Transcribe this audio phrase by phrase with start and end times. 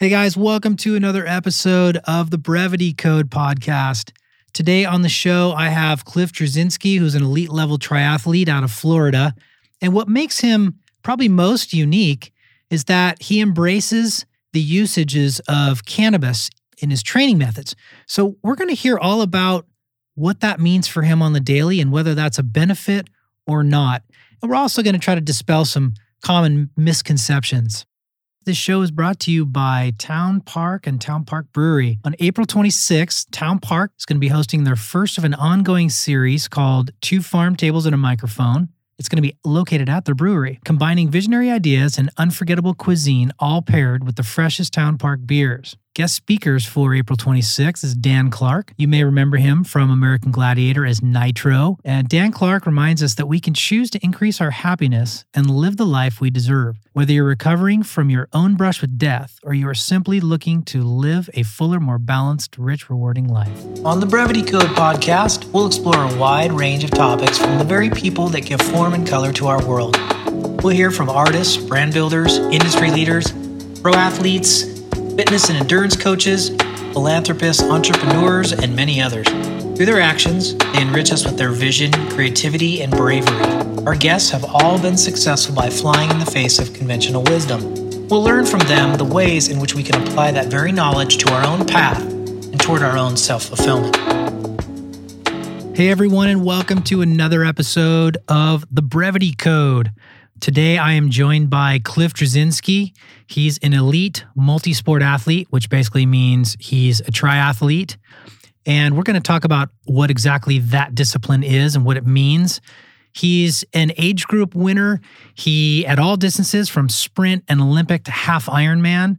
[0.00, 4.12] Hey guys, welcome to another episode of the Brevity Code podcast.
[4.54, 8.72] Today on the show, I have Cliff Drzezinski, who's an elite level triathlete out of
[8.72, 9.34] Florida.
[9.82, 12.32] And what makes him probably most unique
[12.70, 14.24] is that he embraces
[14.54, 16.48] the usages of cannabis
[16.78, 17.76] in his training methods.
[18.06, 19.66] So, we're going to hear all about
[20.14, 23.08] what that means for him on the daily and whether that's a benefit
[23.46, 24.02] or not.
[24.40, 25.92] And we're also going to try to dispel some
[26.22, 27.84] common misconceptions.
[28.46, 31.98] This show is brought to you by Towne Park and Towne Park Brewery.
[32.06, 35.90] On April 26th, Towne Park is going to be hosting their first of an ongoing
[35.90, 38.70] series called Two Farm Tables and a Microphone.
[38.98, 43.60] It's going to be located at their brewery, combining visionary ideas and unforgettable cuisine, all
[43.60, 45.76] paired with the freshest Towne Park beers.
[45.96, 48.72] Guest speakers for April 26th is Dan Clark.
[48.76, 51.78] You may remember him from American Gladiator as Nitro.
[51.84, 55.78] And Dan Clark reminds us that we can choose to increase our happiness and live
[55.78, 56.76] the life we deserve.
[56.92, 60.84] Whether you're recovering from your own brush with death or you are simply looking to
[60.84, 63.60] live a fuller, more balanced, rich, rewarding life.
[63.84, 67.90] On the Brevity Code podcast, we'll explore a wide range of topics from the very
[67.90, 69.96] people that give form and color to our world.
[70.62, 73.32] We'll hear from artists, brand builders, industry leaders,
[73.82, 74.69] pro athletes,
[75.20, 76.48] fitness and endurance coaches,
[76.94, 79.26] philanthropists, entrepreneurs, and many others.
[79.28, 83.84] Through their actions, they enrich us with their vision, creativity, and bravery.
[83.84, 87.60] Our guests have all been successful by flying in the face of conventional wisdom.
[88.08, 91.30] We'll learn from them the ways in which we can apply that very knowledge to
[91.34, 93.96] our own path and toward our own self fulfillment.
[95.76, 99.92] Hey, everyone, and welcome to another episode of The Brevity Code.
[100.40, 102.94] Today, I am joined by Cliff Drzezinski.
[103.26, 107.98] He's an elite multi sport athlete, which basically means he's a triathlete.
[108.64, 112.62] And we're going to talk about what exactly that discipline is and what it means.
[113.12, 115.02] He's an age group winner.
[115.34, 119.18] He, at all distances from sprint and Olympic to half Ironman,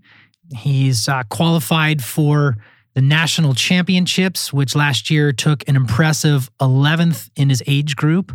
[0.55, 2.57] he's uh, qualified for
[2.95, 8.31] the national championships, which last year took an impressive 11th in his age group.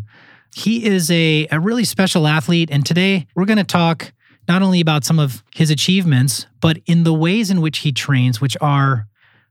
[0.56, 2.70] He is a, a really special athlete.
[2.72, 4.14] And today we're going to talk
[4.48, 8.40] not only about some of his achievements, but in the ways in which he trains,
[8.40, 9.06] which are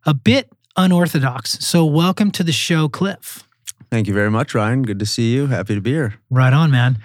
[0.07, 1.63] a bit unorthodox.
[1.63, 3.47] So, welcome to the show, Cliff.
[3.91, 4.81] Thank you very much, Ryan.
[4.81, 5.45] Good to see you.
[5.45, 6.15] Happy to be here.
[6.31, 6.97] Right on, man.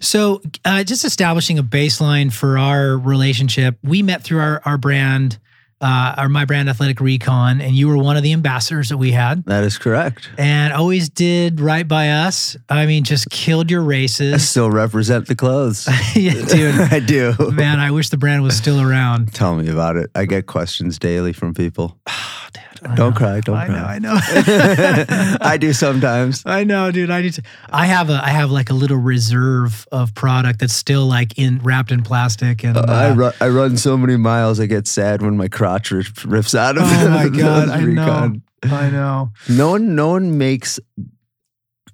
[0.00, 5.38] So, uh, just establishing a baseline for our relationship, we met through our, our brand
[5.80, 9.12] uh, our My Brand Athletic Recon, and you were one of the ambassadors that we
[9.12, 9.44] had.
[9.44, 10.30] That is correct.
[10.38, 12.56] And always did right by us.
[12.68, 14.34] I mean, just killed your races.
[14.34, 15.86] I still represent the clothes.
[16.14, 16.74] yeah, dude.
[16.92, 17.34] I do.
[17.52, 19.34] Man, I wish the brand was still around.
[19.34, 20.10] Tell me about it.
[20.14, 21.98] I get questions daily from people.
[22.08, 22.75] Oh, dude.
[22.94, 23.40] Don't cry.
[23.40, 23.76] Don't I cry.
[23.76, 23.84] know.
[23.84, 25.36] I know.
[25.40, 26.42] I do sometimes.
[26.46, 27.10] I know, dude.
[27.10, 27.42] I need to.
[27.70, 28.20] I have a.
[28.22, 32.64] I have like a little reserve of product that's still like in wrapped in plastic
[32.64, 32.76] and.
[32.76, 36.24] Uh, I, run, I run so many miles, I get sad when my crotch rips,
[36.24, 37.68] rips out of oh my god!
[37.68, 38.34] I know.
[38.62, 39.30] I know.
[39.48, 40.80] No one, no one makes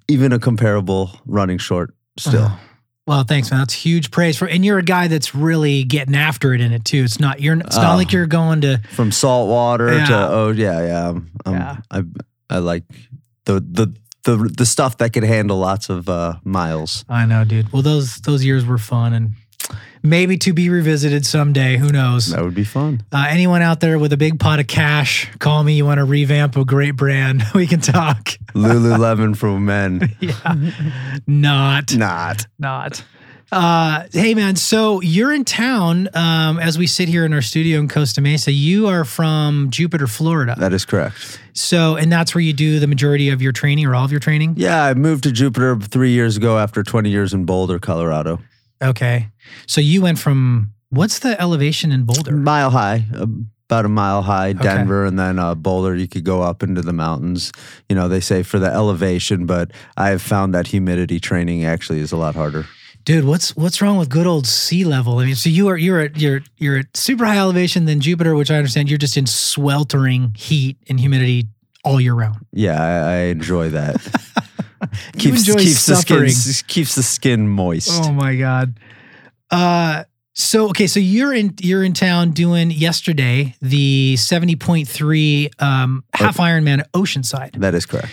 [0.07, 2.47] even a comparable running short still.
[2.49, 2.59] Oh.
[3.05, 3.59] Well, thanks, man.
[3.59, 6.85] That's huge praise for, and you're a guy that's really getting after it in it
[6.85, 7.03] too.
[7.03, 7.57] It's not you're.
[7.59, 7.97] It's not Oh.
[7.97, 8.79] like you're going to.
[8.91, 10.05] From salt water Yeah.
[10.05, 11.07] to oh yeah yeah.
[11.09, 11.77] Um, Yeah.
[11.91, 12.03] I
[12.49, 12.83] I like
[13.45, 13.93] the the
[14.23, 17.03] the the stuff that could handle lots of uh, miles.
[17.09, 17.73] I know, dude.
[17.73, 19.31] Well, those those years were fun and
[20.03, 21.77] maybe to be revisited someday.
[21.77, 22.27] Who knows?
[22.27, 23.01] That would be fun.
[23.11, 25.73] Uh, anyone out there with a big pot of cash, call me.
[25.75, 27.41] You want to revamp a great brand?
[27.55, 28.29] We can talk.
[28.53, 30.15] Lululemon for men.
[30.19, 30.55] yeah,
[31.27, 32.47] not Not.
[32.59, 33.03] not.
[33.51, 37.79] Uh, hey man, so you're in town um, as we sit here in our studio
[37.79, 38.51] in Costa Mesa.
[38.51, 40.55] You are from Jupiter, Florida.
[40.57, 41.39] That is correct.
[41.53, 44.19] So, and that's where you do the majority of your training or all of your
[44.19, 44.55] training.
[44.57, 48.39] Yeah, I moved to Jupiter three years ago after 20 years in Boulder, Colorado.
[48.83, 49.29] Okay.
[49.67, 52.35] So you went from what's the elevation in Boulder?
[52.35, 55.95] Mile high, about a mile high, Denver, and then uh, Boulder.
[55.95, 57.51] You could go up into the mountains.
[57.89, 61.99] You know, they say for the elevation, but I have found that humidity training actually
[61.99, 62.65] is a lot harder.
[63.05, 65.19] Dude, what's what's wrong with good old sea level?
[65.19, 68.35] I mean, so you are you're at you're you're at super high elevation than Jupiter,
[68.35, 71.47] which I understand you're just in sweltering heat and humidity
[71.83, 72.45] all year round.
[72.53, 73.95] Yeah, I, I enjoy that.
[75.13, 77.89] Enjoy keeps the skin keeps the skin moist.
[77.91, 78.77] Oh my god.
[79.51, 80.03] Uh
[80.33, 86.79] so okay, so you're in you're in town doing yesterday the 70.3 um half Ironman
[86.79, 87.59] at Oceanside.
[87.59, 88.09] That is correct.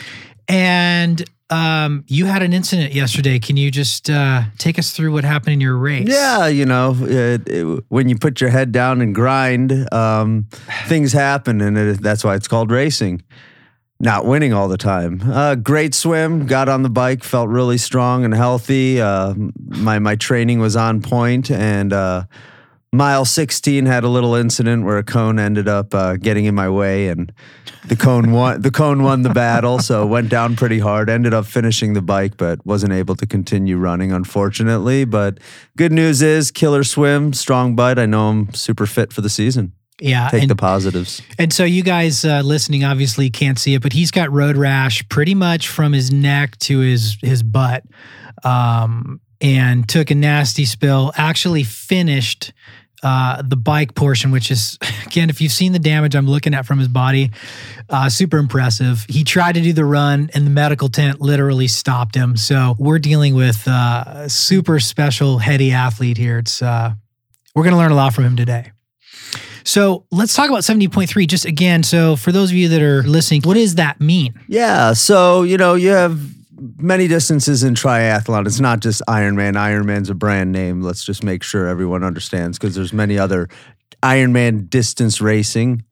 [0.49, 3.38] And um you had an incident yesterday.
[3.38, 6.08] Can you just uh take us through what happened in your race?
[6.08, 10.46] Yeah, you know, it, it, when you put your head down and grind, um,
[10.87, 13.22] things happen, and it, that's why it's called racing.
[14.02, 15.20] Not winning all the time.
[15.23, 16.47] Uh, great swim.
[16.47, 17.23] Got on the bike.
[17.23, 18.99] Felt really strong and healthy.
[18.99, 19.35] Uh,
[19.67, 22.25] my my training was on point, and uh,
[22.94, 26.69] Mile 16 had a little incident where a cone ended up uh, getting in my
[26.69, 27.31] way, and
[27.87, 28.62] the cone won.
[28.62, 31.11] The cone won the battle, so went down pretty hard.
[31.11, 35.05] Ended up finishing the bike, but wasn't able to continue running, unfortunately.
[35.05, 35.38] But
[35.76, 37.99] good news is, killer swim, strong bite.
[37.99, 39.75] I know I'm super fit for the season.
[40.00, 41.23] Yeah, Take and, the positives.
[41.38, 45.06] and so you guys uh, listening obviously can't see it, but he's got road rash
[45.08, 47.85] pretty much from his neck to his his butt,
[48.43, 51.12] um, and took a nasty spill.
[51.17, 52.52] Actually finished
[53.02, 56.67] uh, the bike portion, which is again, if you've seen the damage I'm looking at
[56.67, 57.31] from his body,
[57.88, 59.05] uh, super impressive.
[59.08, 62.37] He tried to do the run, and the medical tent literally stopped him.
[62.37, 66.38] So we're dealing with uh, a super special heady athlete here.
[66.38, 66.94] It's uh,
[67.55, 68.73] we're going to learn a lot from him today.
[69.70, 71.84] So let's talk about 70.3 just again.
[71.84, 74.34] So for those of you that are listening, what does that mean?
[74.49, 76.19] Yeah, so you know you have
[76.76, 78.49] many distances in triathlon.
[78.49, 79.55] It's not just Ironman.
[79.55, 80.82] Ironman's a brand name.
[80.82, 83.49] Let's just make sure everyone understands because there's many other
[84.02, 85.84] Ironman distance racing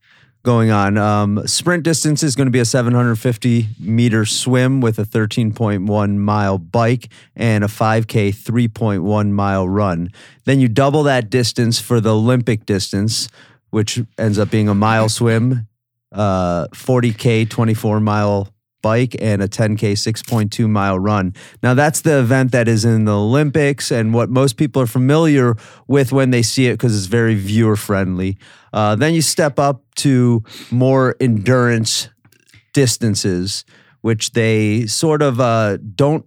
[0.42, 0.98] going on.
[0.98, 6.58] Um, sprint distance is going to be a 750 meter swim with a 13.1 mile
[6.58, 10.10] bike and a 5K 3.1 mile run.
[10.46, 13.28] Then you double that distance for the Olympic distance,
[13.70, 15.68] which ends up being a mile swim,
[16.12, 18.48] uh, 40K 24 mile
[18.82, 21.34] bike and a 10K 6.2 mile run.
[21.62, 25.56] Now, that's the event that is in the Olympics and what most people are familiar
[25.86, 28.38] with when they see it because it's very viewer friendly.
[28.72, 32.08] Uh, then you step up to more endurance
[32.72, 33.64] distances,
[34.08, 36.24] which they sort of uh, don't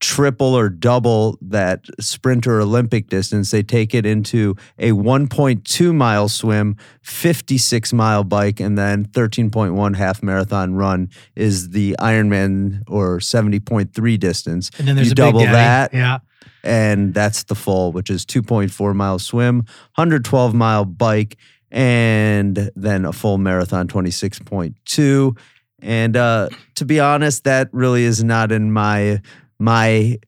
[0.00, 3.50] triple or double that sprint or Olympic distance.
[3.50, 10.22] They take it into a 1.2 mile swim, 56 mile bike, and then 13.1 half
[10.22, 14.70] marathon run is the Ironman or 70.3 distance.
[14.78, 16.18] And then there's you a double that, Yeah.
[16.62, 19.64] and that's the full, which is 2.4 mile swim,
[19.94, 21.38] 112 mile bike,
[21.70, 25.34] and then a full marathon 26.2.
[25.82, 29.20] And uh, to be honest, that really is not in my
[29.58, 30.18] my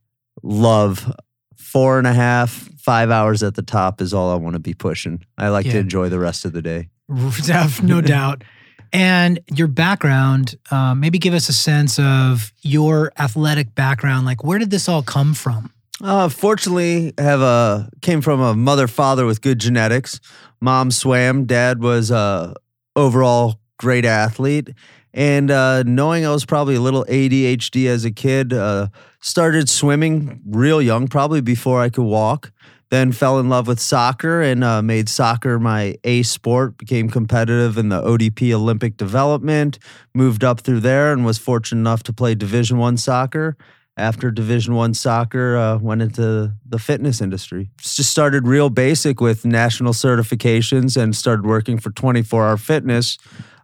[0.42, 1.12] love.
[1.56, 4.74] Four and a half, five hours at the top is all I want to be
[4.74, 5.24] pushing.
[5.38, 5.72] I like Yeah.
[5.72, 6.88] to enjoy the rest of the day.
[7.82, 8.44] no doubt.
[8.92, 14.24] And your background, um, maybe give us a sense of your athletic background.
[14.24, 15.72] Like, where did this all come from?
[16.00, 20.20] Uh, fortunately, I have a came from a mother father with good genetics.
[20.60, 21.44] Mom swam.
[21.44, 22.54] Dad was a
[22.94, 24.70] overall great athlete.
[25.14, 28.88] And uh, knowing I was probably a little ADHD as a kid, uh,
[29.20, 32.52] started swimming real young, probably before I could walk.
[32.90, 36.76] Then fell in love with soccer and uh, made soccer my A sport.
[36.78, 39.78] Became competitive in the ODP Olympic development.
[40.14, 43.56] Moved up through there and was fortunate enough to play Division One soccer
[43.96, 49.44] after division one soccer uh, went into the fitness industry just started real basic with
[49.44, 53.19] national certifications and started working for 24 hour fitness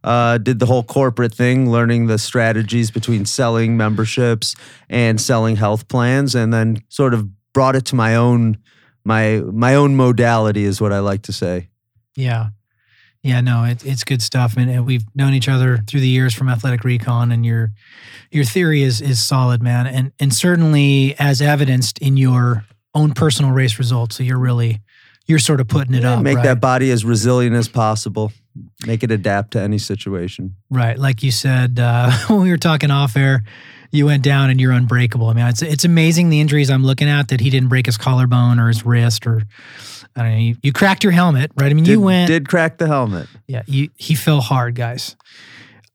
[0.05, 4.55] uh, did the whole corporate thing learning the strategies between selling memberships
[4.89, 8.57] and selling health plans and then sort of brought it to my own
[9.05, 11.69] my my own modality is what i like to say
[12.17, 12.49] Yeah.
[13.23, 14.57] Yeah, no, it, it's good stuff.
[14.57, 17.71] And, and we've known each other through the years from Athletic Recon, and your
[18.31, 19.87] your theory is is solid, man.
[19.87, 22.65] And and certainly as evidenced in your
[22.95, 24.17] own personal race results.
[24.17, 24.81] So you're really
[25.27, 26.23] you're sort of putting it Yeah, up.
[26.23, 26.45] make right?
[26.45, 28.33] that body as resilient as possible
[28.87, 30.99] make it adapt to any situation Right.
[30.99, 33.43] Like you said uh, when we were talking off air,
[33.93, 35.27] you went down and you're unbreakable.
[35.27, 37.97] I mean, it's it's amazing the injuries I'm looking at that he didn't break his
[37.97, 39.43] collarbone or his wrist or
[40.17, 40.39] I don't know.
[40.39, 41.71] You, you cracked your helmet, right?
[41.71, 42.29] I mean, did, you went.
[42.29, 45.17] did crack the helmet Yeah, you, he fell hard, guys.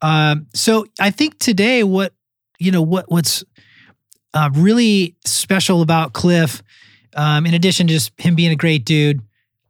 [0.02, 2.14] Um, so I think today, what
[2.60, 3.44] you know, what what's
[4.34, 6.62] uh, really special about Cliff,
[7.16, 9.22] um, in addition to just him being a great dude,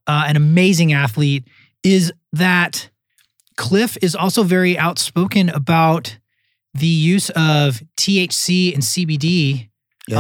[0.08, 1.46] uh, an amazing athlete,
[1.84, 2.90] is that
[3.58, 6.18] Cliff is also very outspoken about
[6.74, 9.70] the use of THC and CBD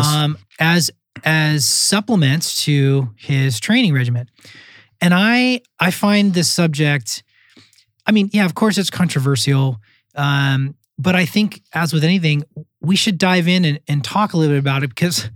[0.07, 0.89] um, as
[1.23, 4.29] as supplements to his training regimen.
[5.01, 7.23] And I I find this subject,
[8.05, 9.79] I mean, yeah, of course it's controversial.
[10.15, 12.43] Um, but I think as with anything,
[12.79, 15.29] we should dive in and, and talk a little bit about it because,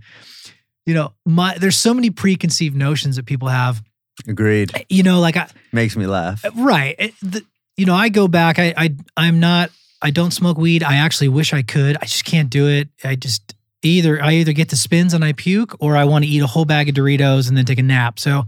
[0.86, 3.82] you know, my there's so many preconceived notions that people have.
[4.26, 6.94] agreed You know, like I, makes me laugh right.
[6.98, 7.44] it- the-
[7.80, 8.58] you know, I go back.
[8.58, 9.70] I, I I'm not.
[10.02, 10.82] I don't smoke weed.
[10.82, 11.96] I actually wish I could.
[11.96, 12.90] I just can't do it.
[13.02, 16.30] I just either I either get the spins and I puke, or I want to
[16.30, 18.18] eat a whole bag of Doritos and then take a nap.
[18.18, 18.44] So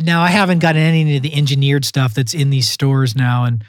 [0.00, 3.46] now I haven't gotten any of the engineered stuff that's in these stores now.
[3.46, 3.64] And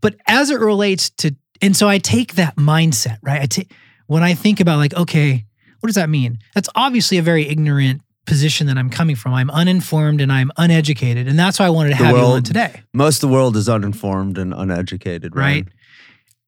[0.00, 3.42] but as it relates to, and so I take that mindset, right?
[3.42, 3.72] I take
[4.08, 5.44] when I think about like, okay,
[5.78, 6.38] what does that mean?
[6.52, 9.32] That's obviously a very ignorant position that I'm coming from.
[9.32, 11.28] I'm uninformed and I'm uneducated.
[11.28, 12.82] And that's why I wanted to The have you on today.
[12.92, 15.42] Most of the world is uninformed and uneducated, Right.
[15.42, 15.70] Ryan.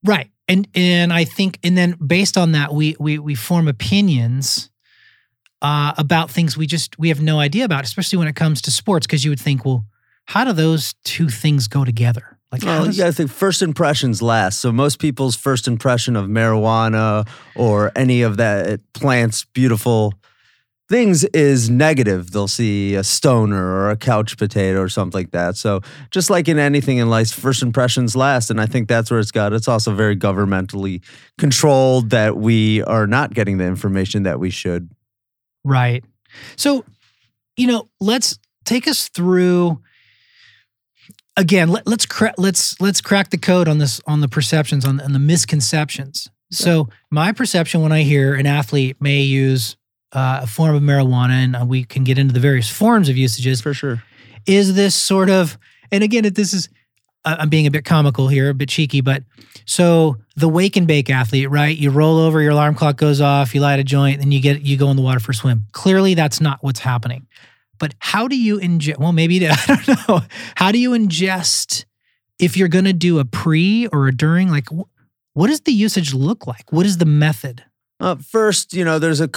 [0.05, 0.31] Right.
[0.47, 4.71] And and I think and then based on that we we we form opinions
[5.61, 8.71] uh, about things we just we have no idea about, especially when it comes to
[8.71, 9.85] sports, because you would think, well,
[10.27, 12.39] how do those two things go together?
[12.53, 14.61] Like Well, does, you gotta think first impressions last.
[14.61, 20.15] So most people's first impression of marijuana or any of that plant's beautiful
[20.89, 22.31] things is negative.
[22.31, 25.57] They'll see a stoner or a couch potato or something like that.
[25.57, 28.51] So just like in anything in life, first impressions last.
[28.51, 29.53] And I think that's where it's got.
[29.53, 31.03] It's also very governmentally
[31.37, 34.91] controlled that we are not getting the information that we should.
[35.65, 36.05] Right.
[36.57, 36.85] So,
[37.57, 39.81] you know, let's take us through
[41.37, 41.69] again.
[41.69, 45.13] Let, let's cra- let's let's crack the code on this on the perceptions on, on
[45.13, 46.31] the misconceptions.
[46.51, 49.77] So, my perception when I hear an athlete may use
[50.13, 53.17] uh, a form of marijuana, and uh, we can get into the various forms of
[53.17, 54.03] usages, For sure.
[54.47, 55.59] is this sort of
[55.93, 56.69] and again it- this is
[57.25, 59.23] i'm being a bit comical here a bit cheeky but
[59.67, 61.77] so the wake and bake athlete right?
[61.77, 64.63] You roll over your alarm clock goes off you light a joint and you get
[64.63, 65.67] you go in the water for a swim.
[65.73, 67.27] Clearly that's not what's happening.
[67.79, 70.21] But how do you ingest well maybe i don't know.
[70.55, 71.85] How do you ingest
[72.39, 74.49] if you're going to do a pre or a during?
[74.49, 74.69] Like
[75.35, 76.73] what does the usage look like?
[76.73, 77.65] What is the method?
[78.01, 79.29] Uh, first, you know, there's a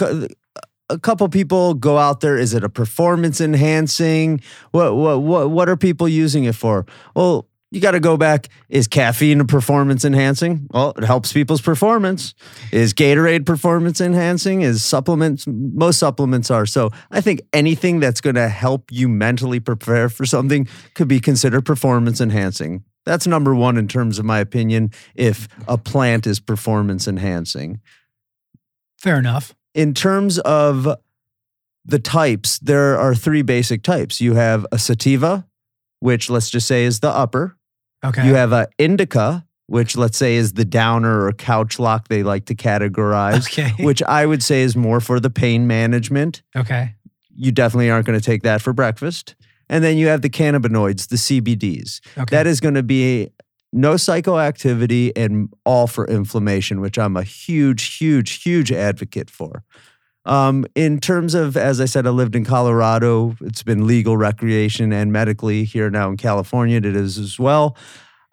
[0.91, 2.37] a couple people go out there.
[2.37, 4.41] Is it a performance enhancing?
[4.71, 6.85] What what what what are people using it for?
[7.15, 8.49] Well, you got to go back.
[8.69, 10.67] Is caffeine a performance enhancing?
[10.71, 12.33] Well, it helps people's performance.
[12.71, 14.61] Is Gatorade performance enhancing?
[14.61, 15.45] Is supplements?
[15.47, 16.65] Most supplements are.
[16.65, 21.21] So I think anything that's going to help you mentally prepare for something could be
[21.21, 22.83] considered performance enhancing.
[23.05, 24.91] That's number one in terms of my opinion.
[25.15, 27.79] If a plant is performance enhancing
[29.01, 30.87] fair enough in terms of
[31.85, 34.21] the types, there are three basic types.
[34.21, 35.47] You have a sativa,
[35.99, 37.57] which let's just say is the upper.
[38.03, 42.23] okay You have a indica, which let's say is the downer or couch lock they
[42.23, 46.43] like to categorize, okay which I would say is more for the pain management.
[46.55, 46.95] okay
[47.35, 49.35] You definitely aren't going to take that for breakfast.
[49.69, 52.01] And then you have the cannabinoids, the CBDs.
[52.17, 53.31] okay That is going to be
[53.73, 59.63] no psychoactivity and all for inflammation, which I'm a huge, huge, huge advocate for.
[60.25, 63.35] Um, in terms of, as I said, I lived in Colorado.
[63.41, 66.77] It's been legal recreation and medically here now in California.
[66.77, 67.75] It is as well.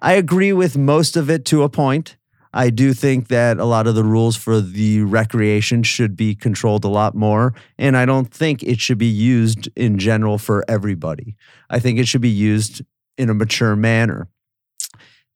[0.01, 2.17] I agree with most of it to a point.
[2.53, 6.85] I do think that a lot of the rules for the recreation should be controlled
[6.85, 7.55] a lot more.
[7.79, 11.37] And I don't think it should be used in general for everybody.
[11.69, 12.83] I think it should be used
[13.17, 14.29] in a mature manner.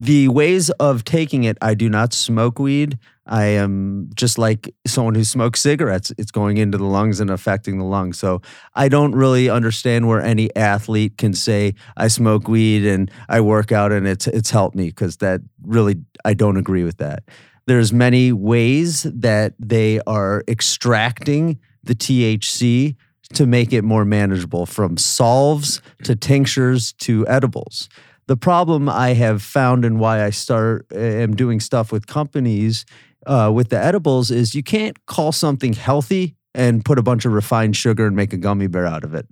[0.02, 2.98] The ways of taking it, I do not smoke weed.
[3.24, 6.12] I am just like someone who smokes cigarettes.
[6.18, 8.18] It's going into the lungs and affecting the lungs.
[8.18, 8.42] So
[8.74, 13.70] I don't really understand where any athlete can say I smoke weed and I work
[13.70, 17.22] out and it's it's helped me because that really I don't agree with that.
[17.66, 22.96] There's many ways that they are extracting the THC
[23.34, 27.88] to make it more manageable from solves to tinctures to edibles.
[28.32, 32.86] The problem I have found and why I start am doing stuff with companies
[33.26, 37.34] uh, with the edibles is you can't call something healthy and put a bunch of
[37.34, 39.26] refined sugar and make a gummy bear out of it.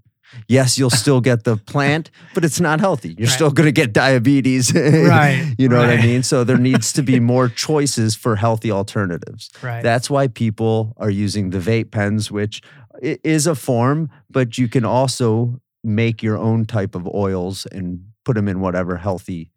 [0.48, 3.14] Yes, you'll still get the plant, but it's not healthy.
[3.16, 3.34] You're Right.
[3.34, 4.70] still going to get diabetes.
[4.74, 6.22] Right, you know what I mean?
[6.22, 9.48] So there needs to be more choices for healthy alternatives.
[9.62, 12.60] right That's why people are using the vape pens, which
[13.00, 18.34] is a form, but you can also make your own type of oils and put
[18.34, 19.50] them in whatever healthy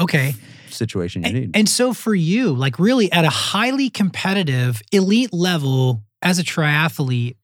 [0.00, 0.34] okay
[0.70, 1.50] situation you And, need.
[1.56, 7.36] and so for you, like really at a highly competitive elite level as a triathlete,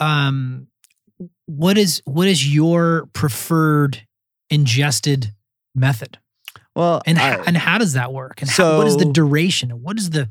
[0.00, 0.66] um,
[1.46, 4.02] what is what is your preferred
[4.50, 5.32] ingested
[5.74, 6.18] method?
[6.74, 8.40] well, And I- how, and how does that work?
[8.42, 9.70] And how, what is the duration?
[9.82, 10.28] What is the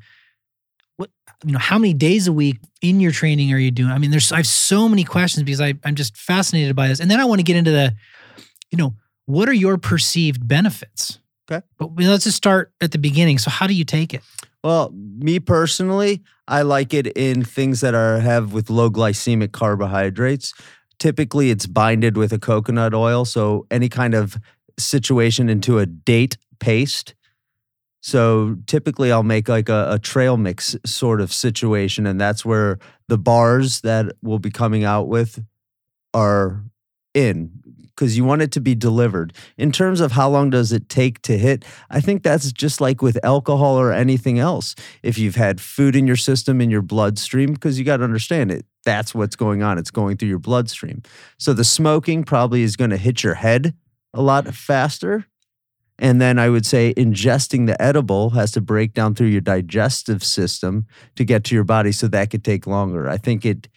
[0.98, 1.10] what
[1.46, 1.60] you know?
[1.60, 3.92] How many days a week in your training are you doing?
[3.92, 7.00] I mean, there's I have so many questions because I I'm just fascinated by this.
[7.00, 7.96] And then I want to get into the,
[8.72, 8.96] you know,
[9.26, 11.20] what are your perceived benefits?
[11.50, 11.66] Okay.
[11.78, 13.38] But let's just start at the beginning.
[13.38, 14.22] So how do you take it?
[14.64, 20.54] Well, me personally, I like it in things that are have with low glycemic carbohydrates.
[21.00, 24.38] Typically, it's binded with a coconut oil, so any kind of
[24.80, 27.14] situation into a date paste.
[28.02, 32.80] So typically, I'll make like a, a trail mix sort of situation, and that's where
[33.08, 35.44] the bars that we'll be coming out with
[36.14, 36.64] are
[37.14, 37.52] in
[37.98, 39.34] because you want it to be delivered.
[39.58, 43.02] In terms of how long does it take to hit, I think that's just like
[43.02, 44.76] with alcohol or anything else.
[45.02, 48.52] If you've had food in your system in your bloodstream, because you got to understand
[48.52, 49.80] it, that's what's going on.
[49.80, 51.02] It's going through your bloodstream.
[51.40, 53.74] So the smoking probably is going to hit your head
[54.14, 55.26] a lot faster.
[56.00, 60.24] And then I would say ingesting the edible has to break down through your digestive
[60.24, 60.86] system
[61.16, 61.92] to get to your body.
[61.92, 63.10] So that could take longer.
[63.10, 63.68] I think it,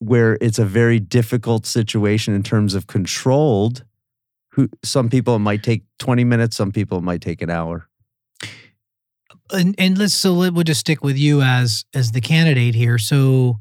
[0.00, 3.84] where it's a very difficult situation in terms of controlled,
[4.52, 7.86] who some people it might take 20 minutes, some people it might take an hour.
[9.52, 12.98] And, and let's so let, we'll just stick with you as as the candidate here.
[12.98, 13.58] So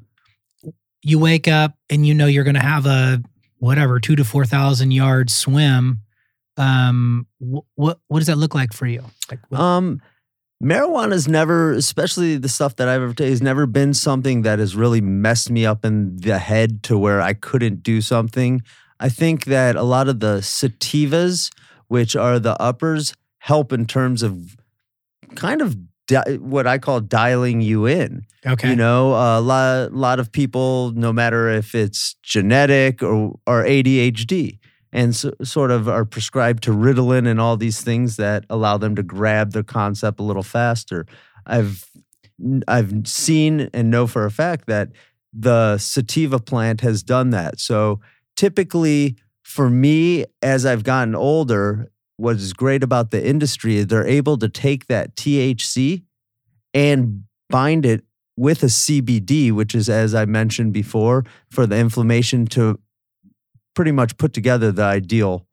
[1.01, 3.21] you wake up and you know you're going to have a
[3.57, 6.01] whatever two to four thousand yard swim.
[6.57, 9.03] Um, wh- what what does that look like for you?
[9.31, 10.01] Like, what- Um,
[10.63, 14.75] marijuana's never, especially the stuff that I've ever taken, has never been something that has
[14.75, 18.61] really messed me up in the head to where I couldn't do something.
[18.99, 21.51] I think that a lot of the sativas,
[21.87, 24.57] which are the uppers, help in terms of
[25.35, 28.25] kind of di- what I call dialing you in.
[28.45, 33.63] okay, You know, a lot, lot of people, no matter if it's genetic or, or
[33.63, 34.58] ADHD,
[34.91, 38.95] and so, sort of are prescribed to Ritalin and all these things that allow them
[38.95, 41.05] to grab the concept a little faster.
[41.45, 41.89] I've
[42.67, 44.89] I've seen and know for a fact that
[45.33, 47.59] the sativa plant has done that.
[47.59, 47.99] So
[48.35, 54.07] typically, for me, as I've gotten older, what is great about the industry is they're
[54.07, 56.03] able to take that THC
[56.73, 58.03] and bind it
[58.37, 62.79] with a CBD, which is, as I mentioned before, for the inflammation to
[63.79, 65.47] pretty much put together the ideal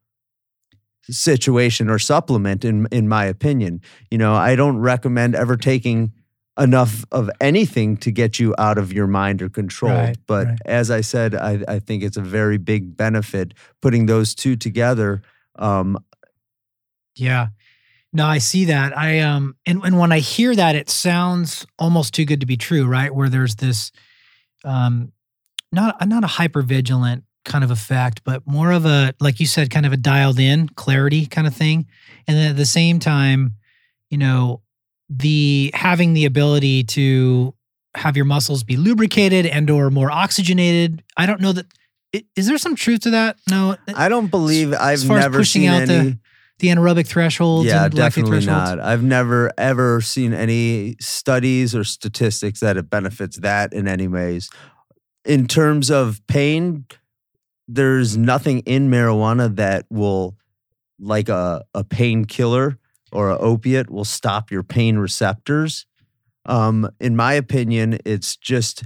[1.03, 3.81] situation or supplement in in my opinion.
[4.11, 6.13] You know, I don't recommend ever taking
[6.59, 9.93] enough of anything to get you out of your mind or control.
[9.93, 10.59] Right, but right.
[10.67, 15.23] as I said, I, I think it's a very big benefit putting those two together.
[15.55, 15.97] Um,
[17.15, 17.51] Yeah.
[18.13, 18.99] No, I see that.
[18.99, 22.57] I um and, and when I hear that, it sounds almost too good to be
[22.57, 23.15] true, right?
[23.15, 23.93] Where there's this
[24.65, 25.13] um
[25.71, 29.71] not not a hyper vigilant kind of effect, but more of a like you said,
[29.71, 31.87] kind of a dialed in clarity kind of thing.
[32.29, 33.55] And then at the same time,
[34.11, 34.61] you know,
[35.09, 37.55] the having the ability to
[37.95, 41.03] have your muscles be lubricated and or more oxygenated.
[41.17, 41.67] I don't know that
[42.35, 43.39] is there some truth to that?
[43.51, 43.73] No.
[43.73, 46.19] Uh, I don't believe I've far as never pushing seen out the any.
[46.59, 48.71] the anaerobic thresholds Yeah, and definitely thresholds.
[48.71, 48.81] not.
[48.81, 54.51] I've never ever seen any studies or statistics that it benefits that in any ways.
[55.25, 56.87] In terms of pain,
[57.69, 60.37] there's nothing in marijuana that will,
[60.99, 62.79] like a, a painkiller
[63.13, 65.87] or an opiate, will stop your pain receptors.
[66.45, 68.85] Um, in my opinion, it's just,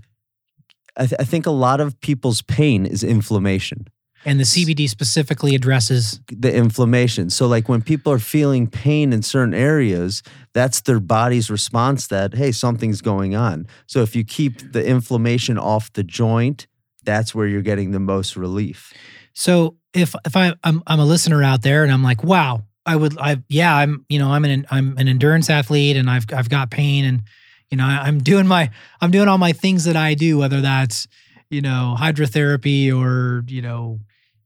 [0.96, 3.86] I, th- I think a lot of people's pain is inflammation
[4.24, 7.30] And the CBD specifically addresses the inflammation.
[7.30, 12.34] So like when people are feeling pain in certain areas, that's their body's response that
[12.34, 13.66] hey, something's going on.
[13.86, 16.66] So if you keep the inflammation off the joint,
[17.00, 18.92] that's where you're getting the most relief.
[19.32, 22.96] So if if I I'm I'm a listener out there and I'm like, wow, I
[22.96, 26.48] would I yeah I'm you know I'm an I'm an endurance athlete and I've I've
[26.48, 27.22] got pain and
[27.70, 30.60] you know I- I'm doing my I'm doing all my things that I do whether
[30.60, 31.06] that's
[31.50, 34.00] you know hydrotherapy or you know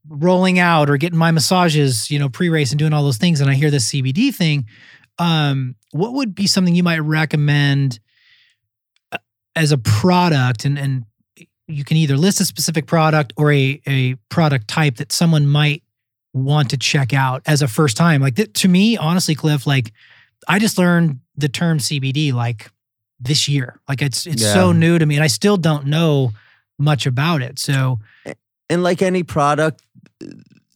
[0.08, 3.48] rolling out or getting my massages you know pre-race and doing all those things and
[3.50, 4.66] I hear this CBD thing
[5.18, 8.00] um what would be something you might recommend
[9.12, 9.18] uh,
[9.56, 11.04] as a product and and
[11.66, 15.82] you can either list a specific product or a, a product type that someone might
[16.32, 18.20] want to check out as a first time.
[18.20, 19.92] Like th- to me, honestly, Cliff, like
[20.48, 22.70] I just learned the term CBD like
[23.20, 23.80] this year.
[23.88, 26.32] Like it's it's so new to me, and I still don't know
[26.78, 27.58] much about it.
[27.58, 28.00] So
[28.68, 29.82] And like any product,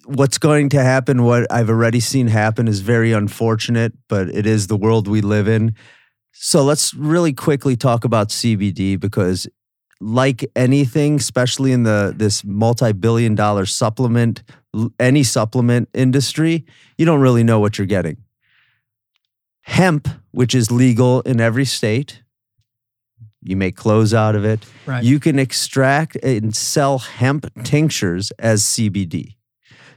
[0.04, 4.66] what's going to happen, what I've already seen happen is very unfortunate, but it is
[4.66, 5.74] the world we live in.
[6.32, 9.48] So let's really quickly talk about CBD because
[10.00, 14.42] like anything, especially in the this multi-billion dollar supplement,
[15.00, 16.64] any supplement industry,
[16.96, 18.18] you don't really know what you're getting.
[19.62, 22.22] Hemp, which is legal in every state,
[23.42, 24.64] you make clothes out of it.
[24.86, 29.34] right, You can extract and sell hemp tinctures as CBD.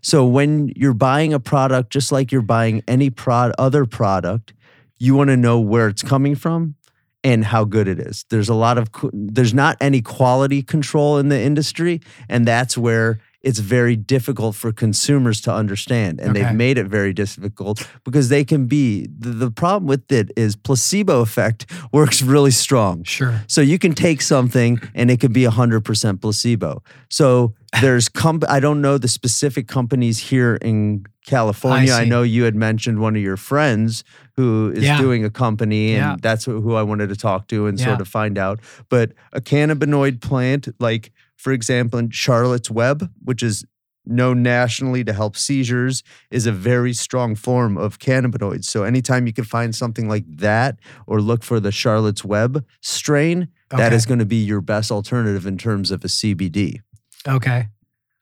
[0.02, 4.54] So when you're buying a product, just like you're buying any prod, other product,
[4.98, 6.76] you want to know where it's coming from
[7.24, 8.26] and how good it is.
[8.30, 13.20] There's a lot of there's not any quality control in the industry, and that's where
[13.44, 16.20] it's very difficult for consumers to understand.
[16.22, 16.44] And Okay.
[16.44, 20.56] they've made it very difficult because they can be the, the problem with it is
[20.56, 23.04] placebo effect works really strong.
[23.04, 26.84] sure, So you can take something and it could be 100% placebo.
[27.10, 31.94] So there's comp I don't know the specific companies here in California.
[31.94, 32.10] I, see.
[32.10, 34.04] know you had mentioned one of your friends
[34.42, 34.98] who is Yeah.
[35.00, 36.16] doing a company and Yeah.
[36.22, 37.86] that's who I wanted to talk to and Yeah.
[37.86, 38.60] sort of find out.
[38.90, 43.66] But a cannabinoid plant like for example, in Charlotte's Web, which is
[44.06, 48.66] known nationally to help seizures, is a very strong form of cannabinoids.
[48.66, 50.78] So anytime you can find something like that
[51.08, 53.96] or look for the Charlotte's Web strain, that Okay.
[53.96, 56.82] is going to be your best alternative in terms of a CBD.
[57.28, 57.70] Okay.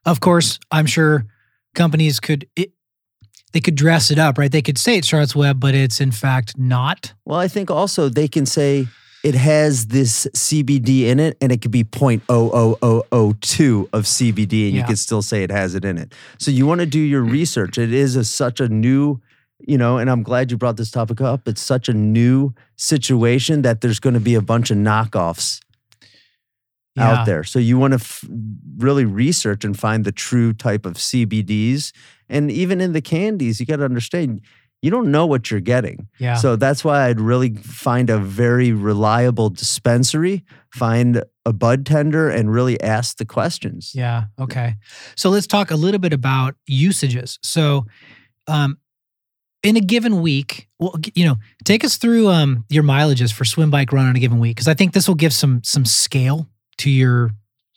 [0.06, 1.26] Of course, I'm sure
[1.76, 2.48] companies could
[3.52, 4.52] they could dress it up, right?
[4.52, 7.14] They could say it's Charlotte's Web, but it's in fact not.
[7.26, 8.88] Well, I think also they can say
[9.24, 14.82] it has this CBD in it and it could be 0.00002 of CBD and Yeah.
[14.82, 16.14] you could still say it has it in it.
[16.38, 17.78] So you want to do your research.
[17.78, 19.20] It is a, such a new,
[19.60, 21.48] you know, and I'm glad you brought this topic up.
[21.48, 25.60] It's such a new situation that there's going to be a bunch of knockoffs
[26.96, 27.12] Yeah.
[27.12, 27.44] out there.
[27.44, 28.26] So you want to f-
[28.78, 31.94] really research and find the true type of CBDs.
[32.28, 34.42] And even in the candies, you got to understand
[34.82, 36.08] you don't know what you're getting.
[36.20, 36.36] Yeah.
[36.36, 42.52] So that's why I'd really find a very reliable dispensary, find a bud tender, and
[42.52, 43.92] really ask the questions.
[43.94, 44.26] Yeah.
[44.40, 44.76] Okay.
[45.16, 47.40] So let's talk a little bit about usages.
[47.44, 47.88] So,
[48.48, 48.78] um,
[49.62, 53.70] in a given week, well, you know, take us through um your mileages for swim,
[53.70, 56.48] bike, run on a given week, because I think this will give some some scale
[56.80, 57.32] to your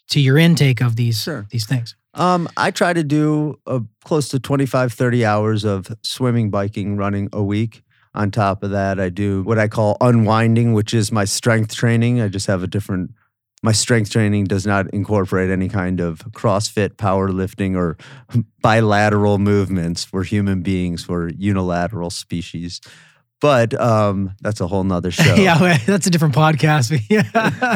[0.09, 1.45] to your intake of these Sure.
[1.49, 1.95] these things.
[2.15, 7.29] Um, I try to do uh, close to 25, 30 hours of swimming, biking, running
[7.33, 7.81] a week.
[8.13, 12.21] On top of that, I do what I call unwinding, which is my strength training.
[12.21, 13.09] I just have a different,
[13.63, 17.97] my strength training does not incorporate any kind of CrossFit, powerlifting, or
[18.61, 20.13] bilateral movements.
[20.13, 22.79] We're human beings, we're unilateral species.
[23.43, 25.35] But um, that's a whole nother show.
[25.37, 26.97] yeah, that's a different podcast.
[27.09, 27.75] yeah.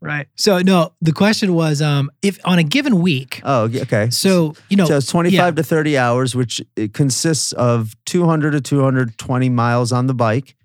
[0.00, 0.26] right.
[0.34, 4.10] So no, the question was um if on a given week, Oh, okay.
[4.10, 5.50] so you know, so it's 25 yeah.
[5.52, 10.56] to 30 hours, which it consists of 200 to 220 miles on the bike.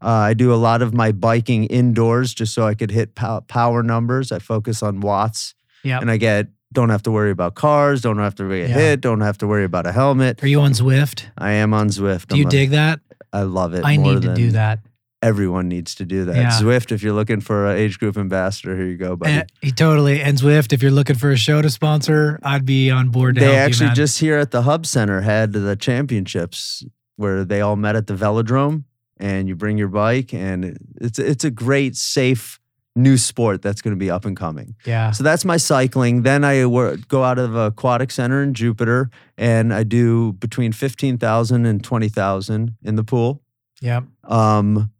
[0.00, 3.40] Uh, I do a lot of my biking indoors just so I could hit pow-
[3.40, 4.30] power numbers.
[4.30, 5.98] I focus on watts yeah.
[5.98, 8.74] and I get don't have to worry about cars, don't have to get Yeah.
[8.76, 10.44] hit, don't have to worry about a helmet.
[10.44, 11.24] Are you on Zwift?
[11.36, 12.28] I am on Zwift.
[12.28, 13.00] Do you I'm a- dig that?
[13.32, 13.84] I love it.
[13.84, 14.80] I more need to do that.
[15.22, 16.36] Everyone needs to do that.
[16.36, 16.50] Yeah.
[16.50, 19.32] Zwift, if you're looking for an age group ambassador, here you go, buddy.
[19.32, 20.22] And, he totally.
[20.22, 23.40] And Zwift, if you're looking for a show to sponsor, I'd be on board to
[23.42, 26.84] they actually just here at the hub center had the championships
[27.16, 28.84] where they all met at the velodrome
[29.18, 32.59] and you bring your bike and it's it's a great safe
[32.96, 35.10] new sport that's going to be up and coming yeah.
[35.12, 39.72] so that's my cycling then i wor- go out of aquatic center in jupiter and
[39.72, 43.40] i do between 15000 and 20000 in the pool
[43.80, 44.00] Yeah.
[44.24, 44.90] um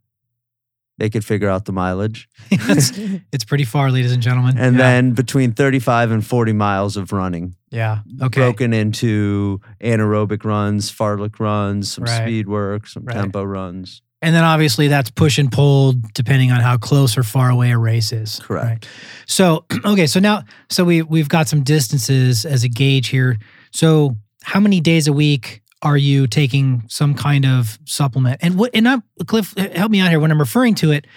[0.97, 2.91] they could figure out the mileage it's,
[3.31, 4.55] it's pretty far, ladies and gentlemen.
[4.57, 4.81] and yeah.
[4.83, 7.99] then between 35 and 40 miles of running yeah.
[8.21, 8.39] Okay.
[8.41, 12.21] broken into anaerobic runs, fartlek runs, some Right.
[12.21, 13.15] speed work, some Right.
[13.15, 14.01] tempo runs.
[14.21, 17.77] And then obviously that's push and pull depending on how close or far away a
[17.77, 18.39] race is.
[18.39, 18.87] Correct.
[19.25, 23.37] So okay, so now so we we've got some distances as a gauge here.
[23.71, 28.39] So how many days a week are you taking some kind of supplement?
[28.43, 31.07] And what and I'm Cliff, help me out here when I'm referring to it.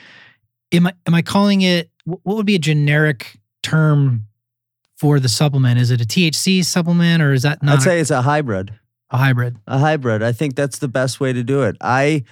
[0.72, 4.26] Am I am I calling it what would be a generic term
[4.96, 5.78] for the supplement?
[5.78, 8.72] Is it a THC supplement or is that not I'd say it's a hybrid.
[9.10, 9.58] a hybrid?
[9.66, 10.22] A hybrid.
[10.22, 11.76] I think that's the best way to do it.
[11.80, 12.24] I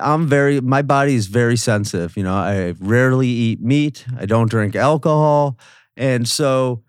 [0.00, 2.16] I'm very my body is very sensitive.
[2.16, 4.04] You know, I rarely eat meat.
[4.18, 5.58] I don't drink alcohol.
[5.96, 6.82] And so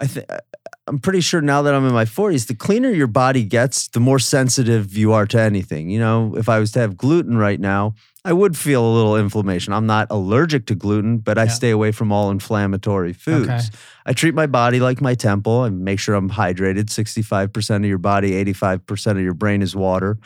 [0.00, 0.38] I think uh,
[0.86, 4.00] I'm pretty sure now that I'm in my 40s, the cleaner your body gets, the
[4.00, 5.88] more sensitive you are to anything.
[5.90, 9.16] You know, if I was to have gluten right now, I would feel a little
[9.16, 9.72] inflammation.
[9.72, 11.48] I'm not allergic to gluten, but I Yeah.
[11.48, 13.48] stay away from all inflammatory foods.
[13.48, 13.60] Okay.
[14.04, 16.90] I treat my body like my temple and make sure I'm hydrated.
[16.90, 20.18] 65% of your body, 85% of your brain is water.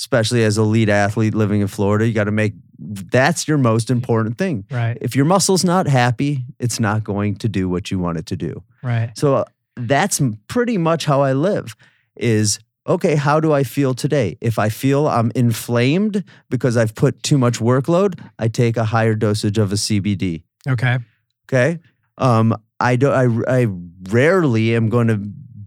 [0.00, 3.90] Especially as a lead athlete living in Florida, you got to make that's your most
[3.90, 4.64] important thing.
[4.70, 4.96] Right.
[5.02, 8.36] If your muscle's not happy, it's not going to do what you want it to
[8.36, 8.62] do.
[8.82, 9.12] Right.
[9.14, 9.44] So uh,
[9.76, 11.76] that's pretty much how I live
[12.16, 14.38] is okay, how do I feel today?
[14.40, 19.14] If I feel I'm inflamed because I've put too much workload, I take a higher
[19.14, 20.44] dosage of a CBD.
[20.66, 20.98] Okay.
[21.44, 21.78] Okay.
[22.16, 23.10] Um, I do.
[23.10, 23.66] I I
[24.08, 25.20] rarely am going to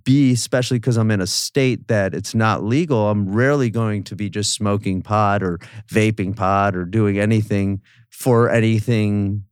[0.04, 3.10] be, especially because I'm in a state that it's not legal.
[3.10, 8.50] I'm rarely going to be just smoking pot or vaping pot or doing anything for
[8.50, 9.44] anything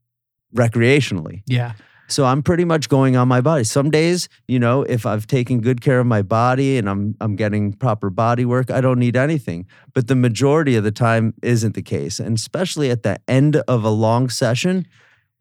[0.56, 1.44] recreationally.
[1.48, 1.74] Yeah.
[2.12, 3.64] So I'm pretty much going on my body.
[3.64, 7.38] Some days, you know, if I've taken good care of my body and I'm I'm
[7.38, 9.66] getting proper body work, I don't need anything.
[9.94, 12.20] But the majority of the time isn't the case.
[12.20, 14.86] And especially at the end of a long session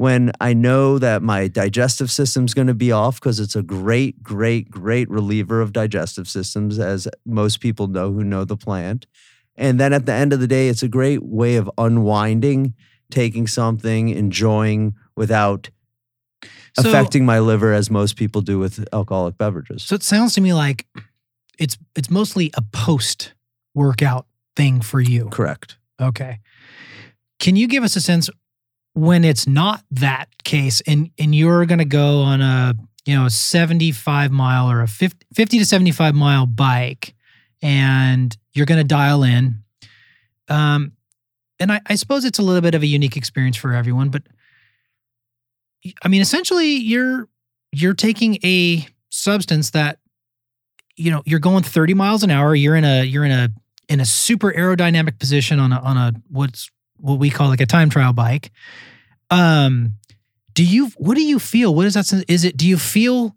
[0.01, 4.23] when I know that my digestive system's going to be off because it's a great
[4.23, 9.07] great great reliever of digestive systems as most people know who know the plant.
[9.57, 12.73] And then at the end of the day, it's a great way of unwinding,
[13.11, 15.69] taking something, enjoying without
[16.79, 19.83] So- affecting my liver as most people do with alcoholic beverages.
[19.83, 20.87] So it sounds to me like
[21.59, 23.35] it's it's mostly a post
[23.75, 25.29] workout thing for you.
[25.29, 25.77] Correct.
[26.01, 26.41] Okay.
[27.39, 28.31] Can you give us a sense
[28.95, 32.75] when it's not that case and and you're going to go on a,
[33.05, 37.15] you know, a 75 mile or a 50, 50 to 75 mile bike
[37.63, 39.63] and you're going to dial in
[40.49, 40.93] um
[41.61, 44.23] and I, I suppose it's a little bit of a unique experience for everyone, but
[46.03, 47.29] I mean, essentially, you're
[47.73, 49.99] you're taking a substance that
[50.97, 52.55] you know you're going 30 miles an hour.
[52.55, 53.51] You're in a you're in a
[53.89, 57.67] in a super aerodynamic position on a on a what's what we call like a
[57.67, 58.51] time trial bike.
[59.31, 59.95] Um,
[60.55, 61.75] do you what do you feel?
[61.75, 62.25] What is that?
[62.29, 63.37] Is it do you feel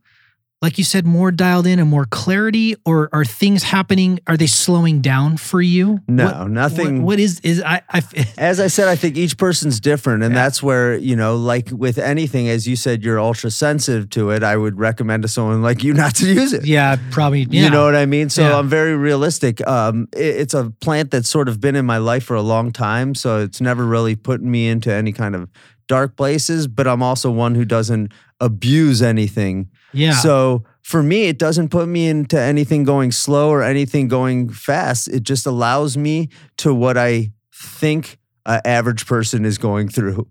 [0.64, 4.20] like you said more dialed in and more clarity, or are things happening?
[4.28, 6.00] Are they slowing down for you?
[6.08, 7.04] No, What- nothing.
[7.04, 8.02] What, what is is I I
[8.38, 10.24] As I said, I think each person's different.
[10.24, 10.42] And Yeah.
[10.44, 14.42] that's where, you know, like with anything, as you said, you're ultra sensitive to it.
[14.42, 16.66] I would recommend to someone like you not to use it.
[16.66, 17.66] yeah probably yeah.
[17.66, 18.30] You know what I mean?
[18.30, 18.58] So Yeah.
[18.58, 19.66] I'm very realistic.
[19.68, 22.72] Um, it- it's a plant that's sort of been in my life for a long
[22.72, 23.14] time.
[23.16, 25.50] So it's never really put me into any kind of
[25.90, 29.68] dark places, but I'm also one who doesn't abuse anything.
[29.94, 34.50] Yeah So for me, it doesn't put me into anything going slow or anything going
[34.50, 35.08] fast.
[35.08, 40.28] It just allows me to what I think an average person is going through.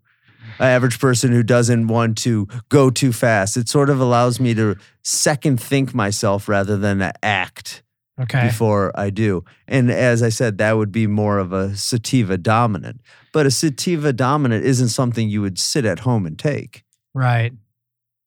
[0.58, 3.56] An average person who doesn't want to go too fast.
[3.56, 7.82] It sort of allows me to second think myself rather than act
[8.20, 9.44] okay before I do.
[9.66, 13.00] And as I said, that would be more of a sativa dominant.
[13.32, 16.84] But a sativa dominant isn't something you would sit at home and take.
[17.14, 17.52] right.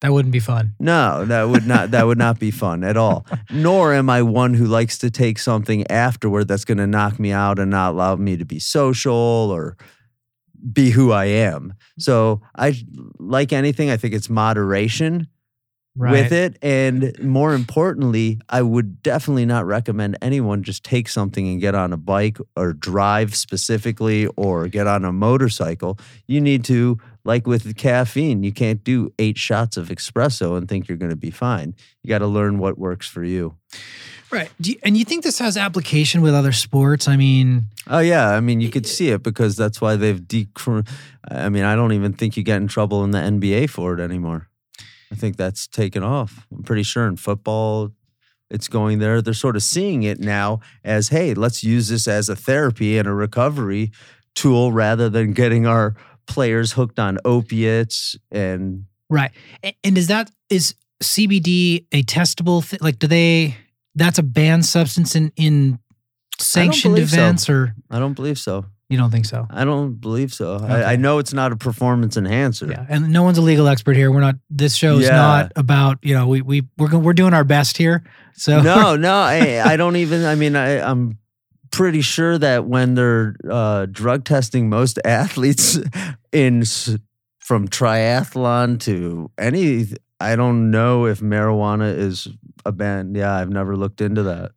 [0.01, 0.75] That wouldn't be fun.
[0.79, 3.25] No, that would not that would not be fun at all.
[3.49, 7.31] Nor am I one who likes to take something afterward that's going to knock me
[7.31, 9.77] out and not allow me to be social or
[10.73, 11.73] be who I am.
[11.97, 12.75] So I
[13.19, 15.27] like anything, I think it's moderation
[15.97, 16.11] Right.
[16.23, 21.61] with it and more importantly, I would definitely not recommend anyone just take something and
[21.61, 25.97] get on a bike or drive specifically or get on a motorcycle.
[26.27, 30.87] You need to like with caffeine, you can't do 8 shots of espresso and think
[30.87, 31.75] you're going to be fine.
[32.03, 33.57] You got to learn what works for you.
[34.31, 34.49] Right.
[34.61, 37.07] Do you, and you think this has application with other sports?
[37.07, 40.87] I mean, Oh yeah, I mean you could see it because that's why they've decr
[41.29, 43.99] I mean I don't even think you get in trouble in the NBA for it
[43.99, 44.47] anymore.
[45.11, 46.47] I think that's taken off.
[46.51, 47.91] I'm pretty sure in football
[48.49, 49.21] it's going there.
[49.21, 53.07] They're sort of seeing it now as hey, let's use this as a therapy and
[53.07, 53.91] a recovery
[54.33, 55.95] tool rather than getting our
[56.27, 59.31] players hooked on opiates and right.
[59.83, 62.79] And, is that is CBD a testable thing?
[62.81, 63.55] Like, do they?
[63.95, 65.79] That's a banned substance in in
[66.39, 67.15] sanctioned believe so.
[67.17, 68.65] events, or I don't believe so.
[68.89, 69.47] you don't think so?
[69.49, 70.53] I don't believe so.
[70.55, 70.65] Okay.
[70.65, 72.67] I, I know it's not a performance enhancer.
[72.67, 72.85] Yeah.
[72.89, 74.11] And no one's a legal expert here.
[74.11, 74.35] We're not.
[74.49, 75.15] This show is Yeah.
[75.15, 78.03] not about you know we we we're we're doing our best here.
[78.33, 80.25] So no, no, I, I don't even.
[80.25, 81.17] I mean, I, I'm
[81.75, 85.77] pretty sure that when they're uh, drug testing most athletes
[86.31, 86.63] in
[87.39, 89.85] from triathlon to any,
[90.19, 92.27] I don't know if marijuana is
[92.65, 93.13] a ban.
[93.13, 94.51] Yeah, I've never looked into that.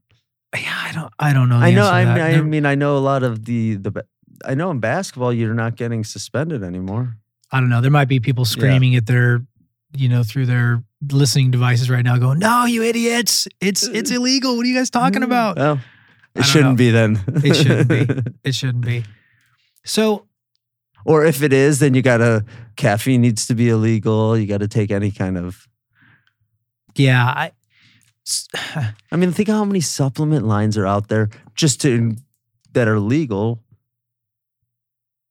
[0.54, 1.56] yeah, I don't I don't know.
[1.56, 1.88] I know.
[1.88, 4.04] I, mean, I mean, I know a lot of the the.
[4.44, 7.16] I know in basketball you're not getting suspended anymore.
[7.50, 7.80] I don't know.
[7.80, 9.40] There might be people screaming at their,
[9.96, 13.48] you know, through their listening devices right now, going, "No, you idiots!
[13.60, 14.56] It's it's illegal.
[14.56, 15.97] What are you guys talking about?" Well, I
[16.38, 16.76] it shouldn't know.
[16.76, 17.20] be then.
[17.44, 18.30] It shouldn't be.
[18.44, 19.04] It shouldn't be.
[19.84, 20.26] So
[21.04, 22.44] Or if it is, then you gotta
[22.76, 24.36] caffeine needs to be illegal.
[24.38, 25.66] You got to take any kind of.
[26.96, 27.52] yeah, I.
[29.10, 32.14] I mean, think how many supplement lines are out there just to
[32.72, 33.62] that are legal.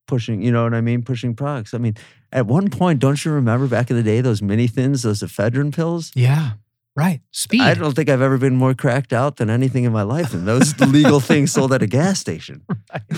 [0.07, 1.03] Pushing, you know what I mean?
[1.03, 1.73] Pushing products.
[1.73, 1.95] I mean,
[2.31, 5.75] at one point, don't you remember back in the day those mini thins, those ephedrine
[5.75, 6.11] pills?
[6.15, 6.51] Yeah,
[6.97, 7.21] right.
[7.31, 7.61] Speed.
[7.61, 10.43] I don't think I've ever been more cracked out than anything in my life than
[10.43, 12.65] those legal things sold at a gas station.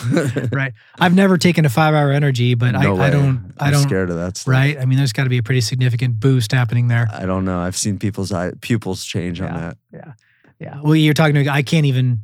[0.51, 0.73] right.
[0.99, 3.53] I've never taken a five-hour energy, but No I, I don't.
[3.57, 3.81] I I'm don't.
[3.81, 4.51] scared of that stuff.
[4.51, 4.77] Right.
[4.79, 7.07] I mean, there's got to be a pretty significant boost happening there.
[7.11, 7.59] I don't know.
[7.59, 9.77] I've seen people's eye, pupils change on that.
[9.91, 10.13] Yeah.
[10.59, 10.81] Yeah.
[10.83, 11.49] Well, you're talking to.
[11.49, 12.21] I can't even.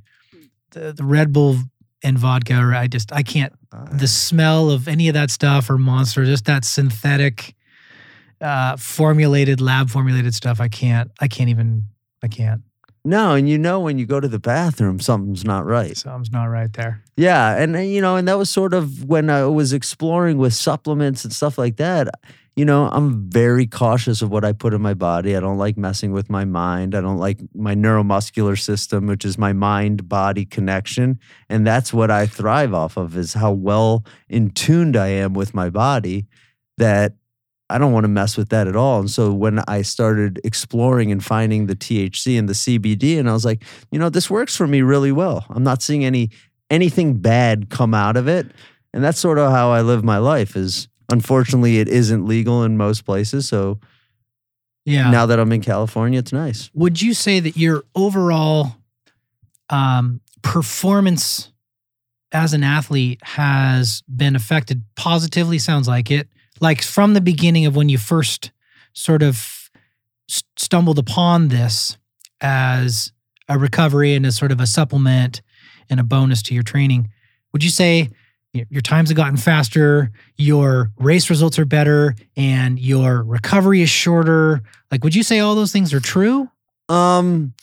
[0.72, 1.58] The, the Red Bull
[2.04, 2.60] and vodka.
[2.60, 3.14] or I just.
[3.14, 3.54] I can't.
[3.72, 7.55] Uh, the smell of any of that stuff or monster, just that synthetic,
[8.46, 10.62] uh, formulated, lab formulated stuff.
[10.62, 11.86] I can't, I can't even,
[12.24, 12.62] I can't.
[13.04, 15.98] no, and you know when you go to the bathroom, something's not right.
[15.98, 17.02] Something's not right there.
[17.18, 20.54] Yeah, and uh, you know, and that was sort of when I was exploring with
[20.54, 22.08] supplements and stuff like that.
[22.56, 25.36] You know, I'm very cautious of what I put in my body.
[25.36, 26.96] I don't like messing with my mind.
[26.96, 32.12] I don't like my neuromuscular system, which is my mind body connection, and that's what
[32.12, 36.28] I thrive off of is how well in tuned I am with my body
[36.78, 37.14] that
[37.70, 39.00] I don't want to mess with that at all.
[39.00, 43.34] And so when I started exploring and finding the THC and the CBD, and I
[43.34, 45.46] was like, you know, this works for me really well.
[45.50, 46.30] I'm not seeing any
[46.70, 48.48] anything bad come out of it.
[48.94, 52.78] And that's sort of how I live my life is unfortunately it isn't legal in
[52.78, 53.48] most places.
[53.48, 53.80] So
[54.86, 55.10] Yeah.
[55.12, 56.70] now that I'm in California, it's nice.
[56.74, 58.76] Would you say that your overall
[59.70, 61.52] um, performance
[62.32, 65.58] as an athlete has been affected positively?
[65.60, 66.28] Sounds like it.
[66.62, 68.52] Like from the beginning of when you first
[68.94, 69.70] sort of
[70.58, 71.98] stumbled upon this
[72.42, 73.12] as
[73.48, 75.42] a recovery and as sort of a supplement
[75.90, 77.10] and a bonus to your training.
[77.54, 78.10] Would you say
[78.54, 84.62] your times have gotten faster, your race results are better, and your recovery is shorter?
[84.92, 86.50] Like, would you say all those things are true?
[86.88, 87.54] Um,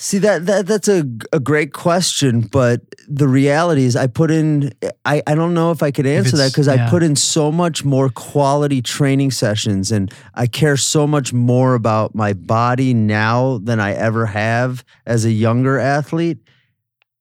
[0.00, 4.72] see that that that's a a great question, but the reality is, I put in.
[5.04, 6.86] I I don't know if I could answer that because yeah.
[6.86, 11.74] I put in so much more quality training sessions, and I care so much more
[11.74, 16.38] about my body now than I ever have as a younger athlete.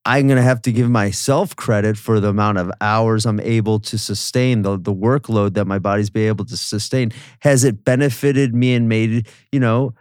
[0.06, 3.98] I'm gonna have to give myself credit for the amount of hours I'm able to
[3.98, 7.12] sustain, the the workload that my body's been able to sustain.
[7.40, 9.94] Has it benefited me and made you know?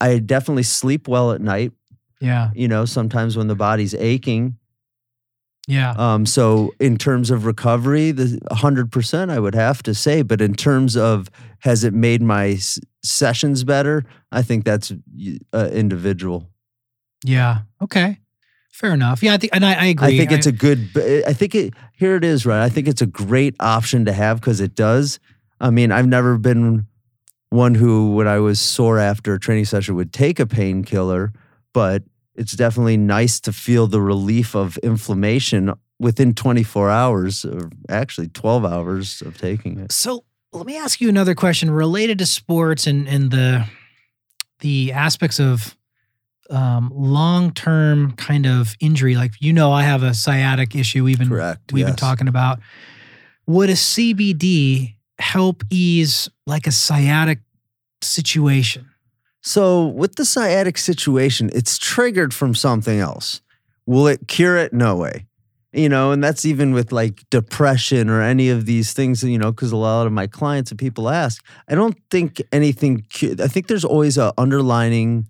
[0.00, 1.72] I definitely sleep well at night.
[2.24, 2.50] Yeah.
[2.54, 4.56] You know, sometimes when the body's aching.
[5.68, 5.92] Yeah.
[5.96, 10.22] Um, so in terms of recovery, the hundred percent I would have to say.
[10.22, 11.28] But in terms of
[11.60, 14.04] has it made my s- sessions better?
[14.32, 14.92] I think that's
[15.52, 16.48] uh, individual.
[17.24, 17.60] Yeah.
[17.80, 18.18] Okay.
[18.72, 19.22] Fair enough.
[19.22, 20.14] Yeah, I think, and I, I agree.
[20.14, 20.90] I think it's a good.
[21.26, 21.74] I think it.
[21.92, 22.62] Here it is, right?
[22.62, 25.20] I think it's a great option to have because it does.
[25.60, 26.86] I mean, I've never been
[27.50, 31.32] one who, when I was sore after a training session, would take a painkiller,
[31.72, 32.02] but
[32.34, 38.64] it's definitely nice to feel the relief of inflammation within 24 hours, or actually 12
[38.64, 39.92] hours of taking it.
[39.92, 43.66] So let me ask you another question related to sports and and the
[44.60, 45.76] the aspects of
[46.50, 49.16] um, long term kind of injury.
[49.16, 51.04] Like you know, I have a sciatic issue.
[51.04, 51.72] We've been Correct.
[51.72, 52.60] we've been talking about.
[53.46, 57.40] Would a CBD help ease like a sciatic
[58.02, 58.90] situation?
[59.44, 63.42] So with the sciatic situation, it's triggered from something else.
[63.86, 64.72] Will it cure it?
[64.72, 65.26] No way.
[65.74, 69.50] You know, and that's even with like depression or any of these things, you know,
[69.52, 73.04] because a lot of my clients and people ask, I don't think anything,
[73.40, 75.26] I think there's always a underlining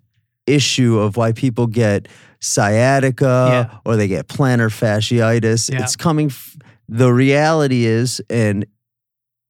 [0.46, 2.07] issue of why people get
[2.40, 3.79] sciatica Yeah.
[3.85, 5.72] or they get plantar fasciitis.
[5.72, 5.83] Yeah.
[5.83, 6.57] It's coming, f-
[6.88, 8.66] the reality is, and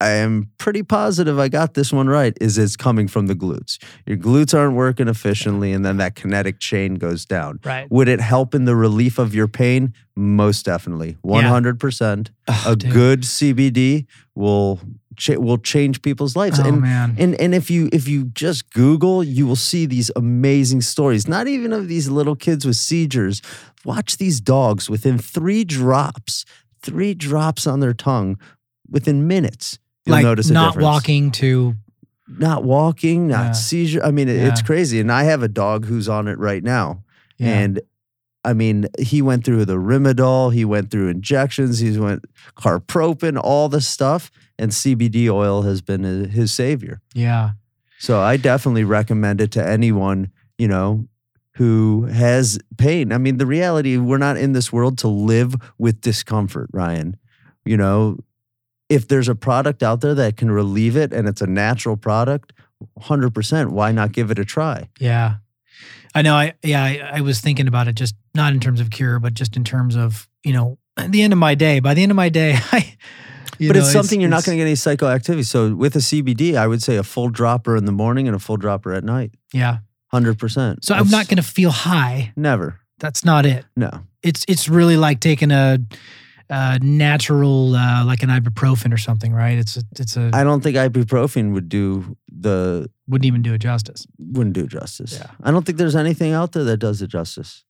[0.00, 3.78] I am pretty positive I got this one right, is it's coming from the glutes.
[4.06, 7.60] Your glutes aren't working efficiently, and then that kinetic chain goes down.
[7.64, 7.90] Right.
[7.90, 9.94] Would it help in the relief of your pain?
[10.16, 11.16] Most definitely.
[11.24, 12.30] 100%.
[12.66, 14.80] a good CBD will
[15.16, 16.58] cha- will change people's lives.
[16.60, 17.14] Oh and man.
[17.18, 21.28] and and if you if you just Google, you will see these amazing stories.
[21.28, 23.42] Not even of these little kids with seizures.
[23.84, 26.44] Watch these dogs within three drops,
[26.82, 28.38] three drops on their tongue
[28.88, 29.78] within minutes.
[30.06, 30.84] You'll like notice a not difference.
[30.84, 31.74] walking to
[32.28, 33.52] not walking, not Yeah.
[33.52, 34.02] seizure.
[34.04, 34.66] I mean, it, it's Yeah.
[34.66, 35.00] crazy.
[35.00, 37.02] And I have a dog who's on it right now.
[37.38, 37.58] yeah.
[37.60, 37.80] And
[38.46, 42.24] I mean, he went through the Rimadyl, he went through injections, he's went
[42.56, 47.00] carprofen, all this stuff, and CBD oil has been his- his savior.
[47.14, 47.52] yeah.
[47.98, 51.06] So I definitely recommend it to anyone, you know,
[51.54, 53.12] who has pain.
[53.12, 57.16] I mean, the reality, we're not in this world to live with discomfort, Ryan.
[57.64, 58.18] You know,
[58.88, 62.52] if there's a product out there that can relieve it and it's a natural product,
[63.00, 64.88] 100%, why not give it a try?
[64.98, 65.36] Yeah.
[66.14, 66.34] I know.
[66.34, 66.84] I yeah.
[66.84, 69.64] I, I was thinking about it, just not in terms of cure, but just in
[69.64, 71.80] terms of you know, at the end of my day.
[71.80, 72.94] By the end of my day, I.
[73.58, 75.44] you but know, it's something you're not going to get any psychoactivity.
[75.44, 78.38] So with a CBD, I would say a full dropper in the morning and a
[78.38, 79.32] full dropper at night.
[79.52, 79.78] Yeah.
[80.12, 80.84] 100%.
[80.84, 82.32] So I'm not going to feel high.
[82.36, 82.80] Never.
[83.00, 83.64] That's not it.
[83.76, 84.04] No.
[84.22, 85.78] It's it's really like taking a,
[86.50, 89.58] a natural uh, like an ibuprofen or something, right?
[89.58, 93.58] It's a, it's a I don't think ibuprofen would do the wouldn't even do it
[93.58, 94.06] justice.
[94.18, 95.18] wouldn't do it justice.
[95.18, 95.30] Yeah.
[95.42, 97.64] I don't think there's anything out there that does it justice.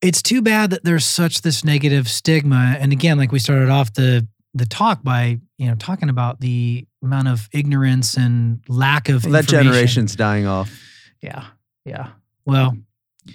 [0.00, 2.76] It's too bad that there's such this negative stigma.
[2.80, 6.86] And again, like we started off the the talk by you know talking about the
[7.02, 9.64] amount of ignorance and lack of Well, that information.
[9.72, 10.70] generation's dying off.
[11.22, 11.44] Yeah,
[11.84, 12.08] yeah.
[12.46, 12.76] Well,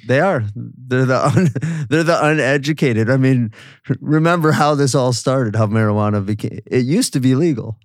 [0.07, 0.43] They are.
[0.55, 1.49] They're the un,
[1.89, 3.09] they're the uneducated.
[3.09, 3.51] I mean,
[4.01, 5.55] remember how this all started?
[5.55, 6.59] How marijuana became?
[6.65, 7.77] It used to be legal.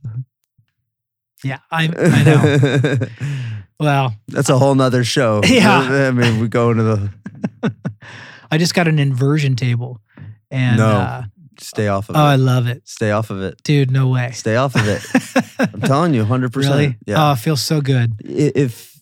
[1.44, 1.59] yeah.
[1.70, 3.07] I I know.
[3.80, 5.40] well, That's a whole nother show.
[5.46, 6.09] Yeah.
[6.09, 7.11] I mean, we go into the
[8.51, 10.01] I just got an inversion table,
[10.51, 10.86] and No.
[10.86, 11.22] uh,
[11.61, 12.18] stay off of it.
[12.18, 12.82] Oh, I love it.
[12.88, 13.62] Stay off of it.
[13.62, 14.32] Dude, no way.
[14.32, 15.03] Stay off of it.
[15.72, 16.57] I'm telling you, 100%.
[16.57, 16.96] really?
[17.07, 17.28] Yeah.
[17.28, 18.14] Oh, it feels so good.
[18.24, 18.99] If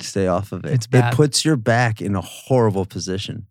[0.00, 0.72] stay off of it.
[0.72, 1.12] It's bad.
[1.12, 3.46] It puts your back in a horrible position.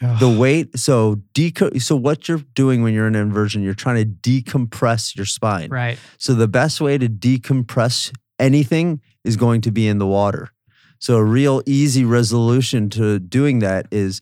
[0.00, 0.20] Ugh.
[0.20, 4.04] The weight, so deco- so what you're doing when you're in inversion, you're trying to
[4.42, 5.70] decompress your spine.
[5.70, 5.98] right.
[6.18, 10.50] So the best way to decompress anything is going to be in the water.
[11.00, 14.20] So a real easy resolution to doing that is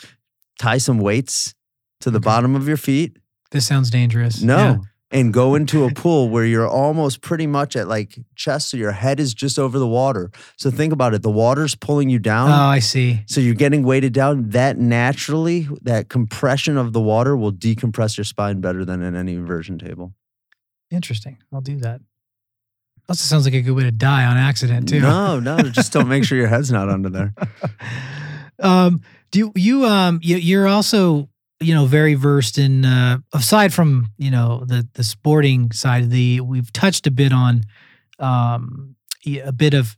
[0.59, 1.55] tie some weights
[2.01, 2.25] to the Okay.
[2.25, 3.19] bottom of your feet.
[3.51, 4.41] This sounds dangerous.
[4.43, 4.57] No.
[4.57, 4.77] Yeah.
[5.17, 8.93] And go into a pool where you're almost pretty much at like chest, so your
[8.93, 10.31] head is just over the water.
[10.59, 11.23] So think about it.
[11.23, 12.51] The water's pulling you down.
[12.51, 13.21] Oh, I see.
[13.27, 14.51] So you're getting weighted down.
[14.51, 19.33] That naturally, that compression of the water will decompress your spine better than in any
[19.33, 20.13] inversion table.
[20.91, 21.39] Interesting.
[21.51, 22.03] I'll do that.
[23.09, 25.01] Also sounds like a good way to die on accident too.
[25.01, 27.35] No, no, just don't make sure your head's not under there.
[28.59, 29.01] um,
[29.31, 31.31] do you, you um you, you're also
[31.67, 36.11] you know very versed in uh, aside from you know the the sporting side of
[36.11, 37.65] the we've touched a bit on
[38.19, 38.95] um
[39.45, 39.97] a bit of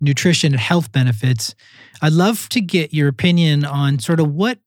[0.00, 1.54] nutrition and health benefits.
[2.00, 4.58] I'd love to get your opinion on sort of what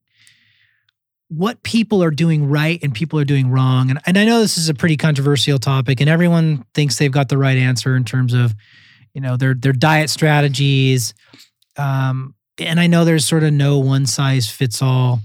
[1.30, 3.90] what people are doing right and people are doing wrong.
[3.90, 7.30] And, and I know this is a pretty controversial topic and everyone thinks they've got
[7.30, 8.54] the right answer in terms of,
[9.14, 11.14] you know, their their diet strategies.
[11.78, 15.22] Um, and I know there's sort of no one size fits all.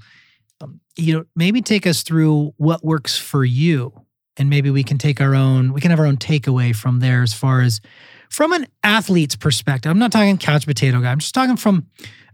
[0.96, 3.92] You know, maybe take us through what works for you.
[4.38, 7.22] And maybe we can take our own, we can have our own takeaway from there
[7.22, 7.80] as far as
[8.30, 9.90] from an athlete's perspective.
[9.90, 11.10] I'm not talking couch potato guy.
[11.10, 11.86] I'm just talking from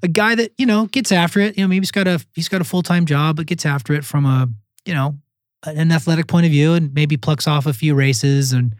[0.02, 1.56] a guy that you know gets after it.
[1.56, 3.92] You know, maybe he's got a he's got a full time job, but gets after
[3.92, 4.48] it from a
[4.84, 5.18] you know
[5.64, 8.74] an athletic point of view, and maybe plucks off a few races and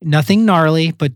[0.00, 0.92] nothing gnarly.
[0.92, 1.12] But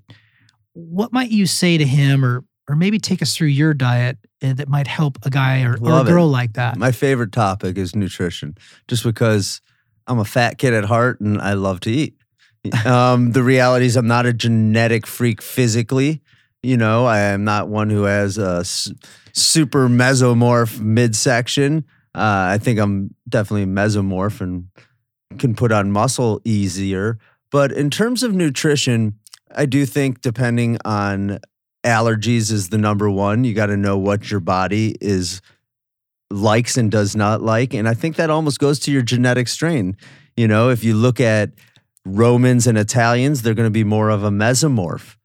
[0.73, 4.69] what might you say to him, or or maybe take us through your diet that
[4.69, 6.11] might help a guy or, or a Love it.
[6.11, 6.77] girl like that?
[6.77, 8.57] My favorite topic is nutrition,
[8.89, 9.61] just because
[10.07, 12.17] I'm a fat kid at heart and I love to eat.
[12.87, 16.23] um, the reality is, I'm not a genetic freak physically.
[16.63, 18.91] You know, I am not one who has a s-
[19.33, 21.85] super mesomorph midsection.
[22.15, 24.69] Uh, I think I'm definitely mesomorph and
[25.39, 27.19] can put on muscle easier.
[27.53, 29.19] But in terms of nutrition,
[29.55, 31.39] I do think depending on
[31.87, 33.45] allergies is the number one.
[33.45, 35.41] You got to know what your body is
[36.31, 37.73] likes and does not like.
[37.73, 39.97] And I think that almost goes to your genetic strain.
[40.37, 41.53] You know, if you look at
[42.05, 45.17] Romans and Italians, they're going to be more of a mesomorph.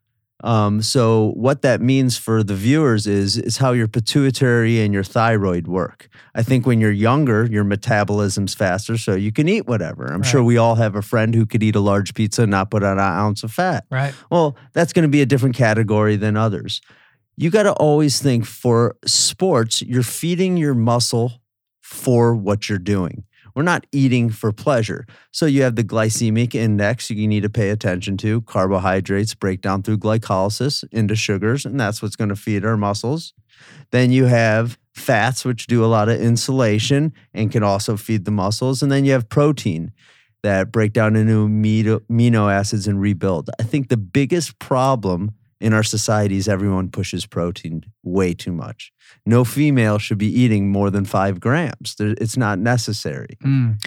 [0.43, 5.03] Um, so what that means for the viewers is is how your pituitary and your
[5.03, 6.09] thyroid work.
[6.33, 10.07] I think when you're younger, your metabolism's faster, so you can eat whatever.
[10.07, 12.71] I'm sure we all have a friend who could eat a large pizza and not
[12.71, 13.85] put on an ounce of fat.
[13.89, 14.13] right.
[14.29, 16.81] Well, that's going to be a different category than others.
[17.37, 21.41] You got to always think for sports, you're feeding your muscle
[21.81, 23.25] for what you're doing.
[23.55, 25.05] We're not eating for pleasure.
[25.31, 28.41] So you have the glycemic index you need to pay attention to.
[28.41, 33.33] Carbohydrates break down through glycolysis into sugars, and that's what's going to feed our muscles.
[33.91, 38.31] Then you have fats, which do a lot of insulation and can also feed the
[38.31, 38.81] muscles.
[38.81, 39.91] And then you have protein
[40.43, 43.49] that break down into amino, acids and rebuild.
[43.59, 48.91] I think the biggest problem in our societies, everyone pushes protein way too much.
[49.25, 51.95] No female should be eating more than five grams.
[51.99, 53.37] It's not necessary.
[53.43, 53.83] Mm.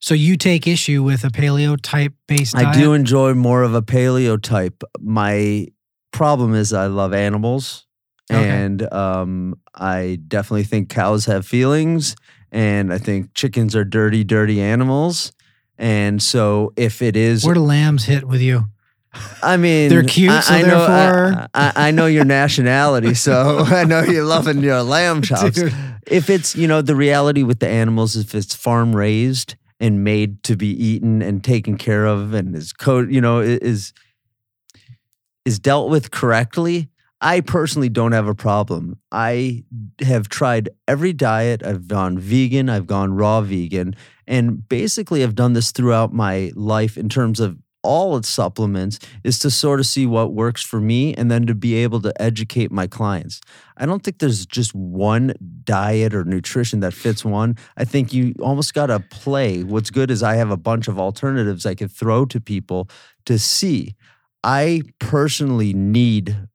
[0.00, 2.68] So you take issue with a paleo type based diet?
[2.68, 4.82] I do enjoy more of a paleo type.
[5.00, 5.66] My
[6.12, 7.86] problem is I love animals.
[8.30, 8.48] Okay.
[8.48, 12.14] And um, I definitely think cows have feelings.
[12.52, 15.32] And I think chickens are dirty, dirty animals.
[15.76, 18.64] And so if it is Where do lambs hit with you?
[19.42, 23.14] I mean, They're cute, I, so I know, therefore- I, I, I know your nationality,
[23.14, 25.56] so I know you're loving your lamb chops.
[25.56, 25.74] Dude.
[26.06, 30.42] If it's, you know, the reality with the animals, if it's farm raised and made
[30.44, 33.92] to be eaten and taken care of, and is code, you know, is
[35.44, 36.88] is dealt with correctly.
[37.20, 38.98] I personally don't have a problem.
[39.10, 39.64] I
[40.00, 41.64] have tried every diet.
[41.64, 42.68] I've gone vegan.
[42.68, 43.94] I've gone raw vegan,
[44.26, 49.38] and basically, I've done this throughout my life in terms of all its supplements is
[49.40, 52.72] to sort of see what works for me and then to be able to educate
[52.72, 53.40] my clients.
[53.76, 57.56] I don't think there's just one diet or nutrition that fits one.
[57.76, 59.62] I think you almost got to play.
[59.62, 62.88] What's good is I have a bunch of alternatives I could throw to people
[63.26, 63.94] to see.
[64.42, 66.48] I personally need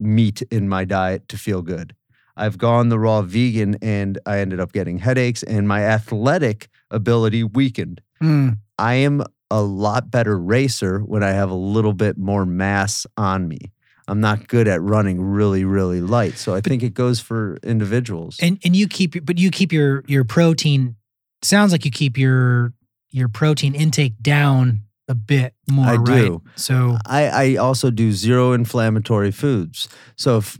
[0.00, 1.94] meat in my diet to feel good.
[2.36, 7.44] I've gone the raw vegan and I ended up getting headaches and my athletic ability
[7.44, 8.00] weakened.
[8.22, 8.58] Mm.
[8.78, 13.48] I am a lot better racer when I have a little bit more mass on
[13.48, 13.58] me.
[14.06, 16.36] I'm not good at running really, really light.
[16.36, 18.38] So I think it goes for individuals.
[18.40, 20.96] And and you keep but you keep your your protein
[21.42, 22.74] sounds like you keep your
[23.10, 26.22] your protein intake down a bit more, I right?
[26.22, 26.42] do.
[26.56, 29.88] So I, I also do zero inflammatory foods.
[30.16, 30.58] So if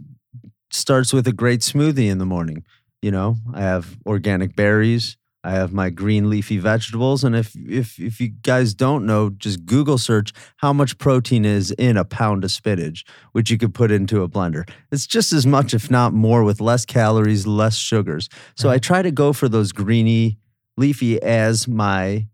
[0.74, 2.64] starts with a great smoothie in the morning.
[3.00, 5.16] You know, I have organic berries.
[5.44, 9.66] I have my green leafy vegetables, and if if if you guys don't know, just
[9.66, 13.90] Google search how much protein is in a pound of spinach, which you could put
[13.90, 14.68] into a blender.
[14.90, 18.30] It's just as much, if not more, with less calories, less sugars.
[18.56, 18.80] So I uh-huh.
[18.80, 20.38] try to go for those greeny,
[20.78, 22.26] leafy as my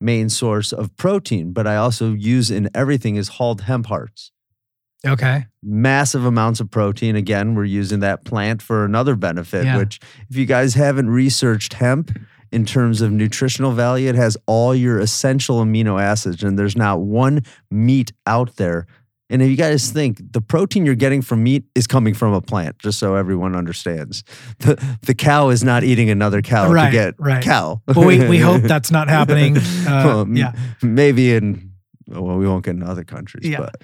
[0.00, 4.32] main source of protein, but I also use in everything is hulled hemp hearts
[5.06, 7.16] okay, massive amounts of protein.
[7.16, 9.78] Again, we're using that plant for another benefit, Yeah.
[9.78, 12.18] which, if you guys haven't researched hemp
[12.52, 17.00] in terms of nutritional value, it has all your essential amino acids, and there's not
[17.00, 18.86] one meat out there.
[19.28, 22.40] And if you guys think the protein you're getting from meat is coming from a
[22.40, 24.22] plant, just so everyone understands,
[24.60, 27.42] the, the cow is not eating another cow Right, to get right.
[27.42, 27.82] cow.
[27.88, 29.56] well, we we hope that's not happening.
[29.56, 30.52] Uh, Well, m- yeah.
[30.82, 31.72] maybe in
[32.08, 33.58] well, we won't get in other countries, Yeah.
[33.58, 33.82] but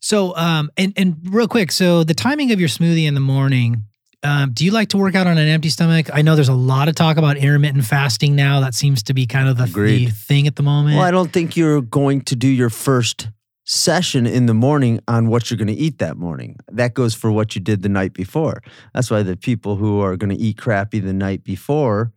[0.00, 3.84] So, um, and and real quick, so the timing of your smoothie in the morning.
[4.24, 6.08] Um, do you like to work out on an empty stomach?
[6.12, 8.60] I know there's a lot of talk about intermittent fasting now.
[8.60, 10.96] That seems to be kind of the, the thing at the moment.
[10.96, 13.28] Well, I don't think you're going to do your first
[13.64, 16.56] session in the morning on what you're going to eat that morning.
[16.70, 18.62] That goes for what you did the night before.
[18.94, 22.12] That's why the people who are going to eat crappy the night before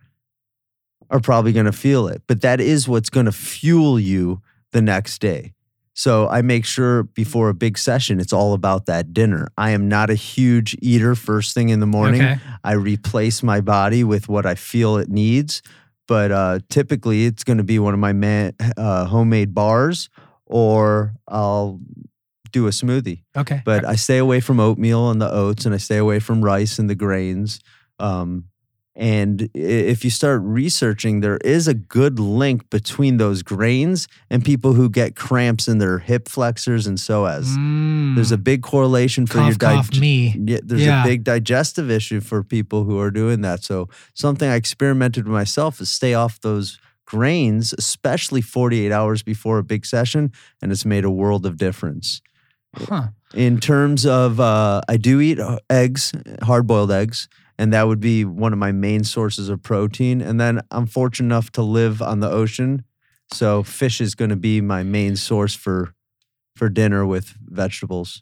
[1.10, 2.22] are probably going to feel it.
[2.28, 4.41] But that is what's going to fuel you
[4.72, 5.55] the next day.
[5.98, 9.48] So I make sure before a big session, it's all about that dinner.
[9.58, 12.22] I am not a huge eater first thing in the morning.
[12.22, 12.38] Okay.
[12.66, 15.62] I replace my body with what I feel it needs.
[16.08, 20.10] But uh, typically, it's going to be one of my man, uh, homemade bars,
[20.46, 21.80] or I'll
[22.52, 23.24] do a smoothie.
[23.36, 23.62] Okay.
[23.64, 26.78] But I stay away from oatmeal and the oats, and I stay away from rice
[26.78, 27.62] and the grains.
[28.00, 28.50] Um,
[28.96, 34.74] and if you start researching, there is a good link between those grains and people
[34.74, 37.46] who get cramps in their hip flexors and psoas.
[38.16, 38.43] There's a Mm.
[38.43, 40.36] big correlation for your cough, cough me.
[40.48, 41.04] yeah, there's Yeah.
[41.04, 43.64] a big digestive issue for people who are doing that.
[43.64, 49.58] So something I experimented with myself is stay off those grains, especially 48 hours before
[49.60, 50.32] a big session,
[50.62, 52.22] and it's made a world of difference.
[52.76, 53.08] Huh.
[53.34, 57.28] In terms of, uh, I do eat uh, eggs, hard boiled eggs,
[57.58, 60.22] and that would be one of my main sources of protein.
[60.22, 62.84] And then I'm fortunate enough to live on the ocean,
[63.32, 65.93] so fish is going to be my main source for
[66.56, 68.22] for dinner with vegetables.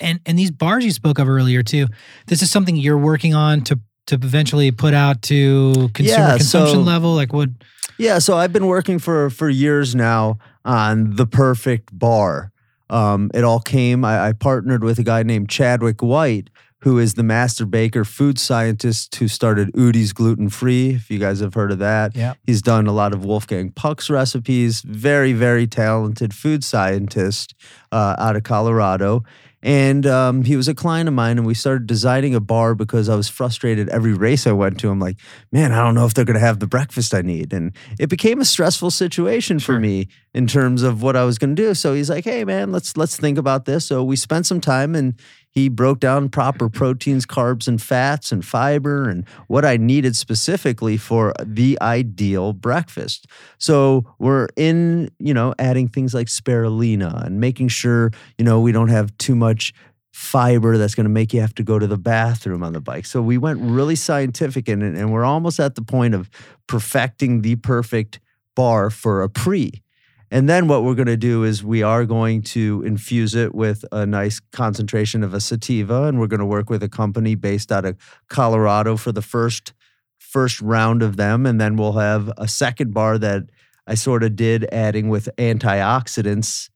[0.00, 1.86] And and these bars you spoke of earlier too.
[2.26, 6.76] This is something you're working on to to eventually put out to consumer Yeah, consumption
[6.78, 7.14] so- level.
[7.14, 7.50] Like what?
[7.98, 12.52] Yeah, so I've been working for for years now on the perfect bar.
[12.90, 14.04] Um, it all came.
[14.04, 16.50] I, I partnered with a guy named Chadwick White,
[16.86, 20.90] who is the master baker, food scientist who started Udi's Gluten Free.
[20.90, 22.34] If you guys have heard of that, Yeah.
[22.44, 24.82] he's done a lot of Wolfgang Puck's recipes.
[24.82, 27.56] Very, very talented food scientist
[27.90, 29.24] uh, out of Colorado.
[29.64, 33.08] And um, he was a client of mine, and we started designing a bar because
[33.08, 34.88] I was frustrated every race I went to.
[34.90, 35.16] I'm like,
[35.50, 37.52] man, I don't know if they're going to have the breakfast I need.
[37.52, 39.74] And it became a stressful situation Sure.
[39.74, 41.74] for me in terms of what I was going to do.
[41.74, 43.84] So he's like, hey, man, let's let's think about this.
[43.86, 45.14] So we spent some time, and
[45.56, 50.98] he broke down proper proteins, carbs, and fats, and fiber, and what I needed specifically
[50.98, 53.26] for the ideal breakfast.
[53.56, 58.70] So we're in, you know, adding things like spirulina and making sure, you know, we
[58.70, 59.72] don't have too much
[60.12, 63.06] fiber that's going to make you have to go to the bathroom on the bike.
[63.06, 66.28] So we went really scientific it, and we're almost at the point of
[66.66, 68.20] perfecting the perfect
[68.54, 69.82] bar for a pre.
[70.30, 73.84] And then what we're going to do is we are going to infuse it with
[73.92, 77.70] a nice concentration of a sativa, and we're going to work with a company based
[77.70, 77.96] out of
[78.28, 79.72] Colorado for the first
[80.18, 83.44] first round of them, and then we'll have a second bar that
[83.86, 86.70] I sort of did adding with antioxidants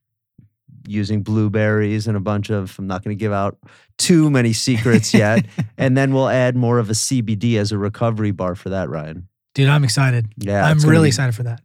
[0.86, 3.58] using blueberries and a bunch of I'm not going to give out
[3.98, 5.44] too many secrets yet,
[5.76, 9.28] and then we'll add more of a CBD as a recovery bar for that, Ryan.
[9.54, 10.26] Dude, I'm excited.
[10.36, 11.60] Yeah, I'm really be- excited for that.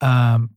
[0.00, 0.50] Um,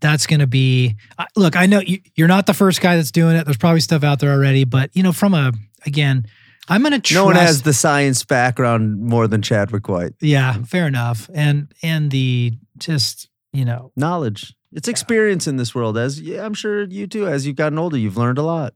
[0.00, 0.96] that's going to be.
[1.36, 3.44] Look, I know you, you're not the first guy that's doing it.
[3.44, 5.52] There's probably stuff out there already, but you know, from a
[5.86, 6.26] again,
[6.68, 7.14] I'm going to trust.
[7.14, 10.12] No one has the science background more than Chadwick White.
[10.20, 14.54] yeah, fair enough, and and the just you know, Knowledge.
[14.72, 15.98] It's experience in this world.
[15.98, 17.26] As yeah, I'm sure you too.
[17.26, 18.74] As you've gotten older, you've learned a lot.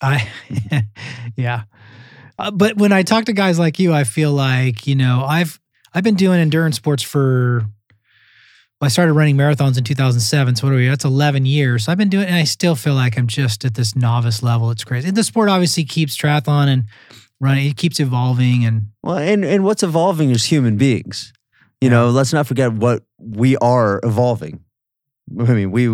[0.00, 0.30] I
[1.36, 1.64] yeah.
[2.38, 5.60] Uh, but when I talk to guys like you, I feel like you know I've
[5.92, 7.66] I've been doing endurance sports for.
[8.80, 10.56] Well, I started running marathons in 2007.
[10.56, 10.88] So what are we?
[10.88, 11.84] That's 11 years.
[11.84, 14.70] So I've been doing, and I still feel like I'm just at this novice level.
[14.70, 15.10] It's crazy.
[15.10, 16.84] The sport obviously keeps triathlon and
[17.40, 17.66] running.
[17.68, 21.32] It keeps evolving, and Well, and and what's evolving is human beings.
[21.80, 24.60] You know, let's not forget what we are evolving.
[25.38, 25.88] I mean, we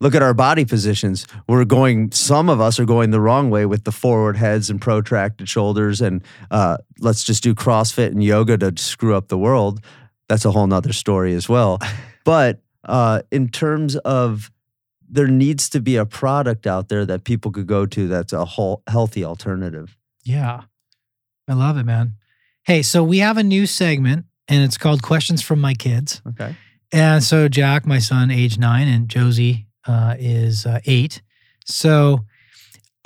[0.00, 1.26] look at our body positions.
[1.48, 2.12] We're going.
[2.12, 6.00] Some of us are going the wrong way with the forward heads and protracted shoulders,
[6.00, 9.80] and uh, let's just do CrossFit and yoga to screw up the world.
[10.30, 11.78] That's a whole nother story as well.
[12.22, 14.50] But uh, in terms of
[15.08, 18.44] there needs to be a product out there that people could go to that's a
[18.44, 19.96] whole healthy alternative.
[20.22, 20.64] Yeah.
[21.48, 22.16] I love it, man.
[22.64, 26.20] Hey, so we have a new segment and it's called Questions from My Kids.
[26.28, 26.54] Okay.
[26.92, 31.22] And so Jack, my son, age nine, and Josie uh, is uh, eight.
[31.64, 32.26] So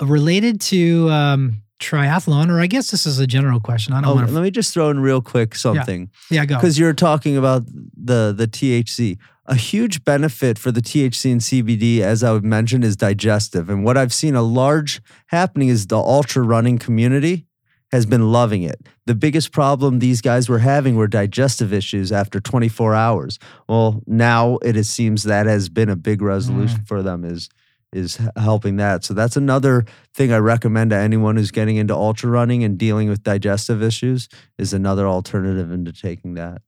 [0.01, 3.93] related to um, triathlon, or I guess this is a general question.
[3.93, 4.33] I don't Oh, want to.
[4.33, 6.09] let me just throw in real quick something.
[6.29, 6.55] Yeah, yeah go.
[6.55, 9.17] because you're talking about the the THC.
[9.47, 13.69] A huge benefit for the THC and CBD, as I would mention, is digestive.
[13.69, 17.45] And what I've seen a large happening is the ultra running community
[17.91, 18.87] has been loving it.
[19.05, 23.37] The biggest problem these guys were having were digestive issues after 24 hours.
[23.69, 26.87] Well, now it seems that has been a big resolution mm.
[26.87, 27.47] for them is
[27.95, 29.03] is helping that.
[29.03, 33.09] So that's another thing I recommend to anyone who's getting into ultra running and dealing
[33.09, 34.27] with digestive issues
[34.57, 36.61] is another alternative into taking that.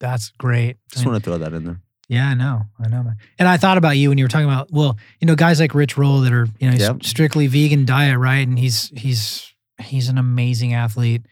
[0.00, 0.76] That's great.
[0.90, 1.80] Just And- want to throw that in there.
[2.08, 2.62] Yeah, I know.
[2.84, 3.12] I know.
[3.38, 5.74] And I thought about you when you were talking about, well, you know, guys like
[5.74, 7.02] Rich Roll that are, you know, he's Yep.
[7.02, 8.46] strictly vegan diet, right?
[8.46, 11.22] And he's he's he's an amazing athlete.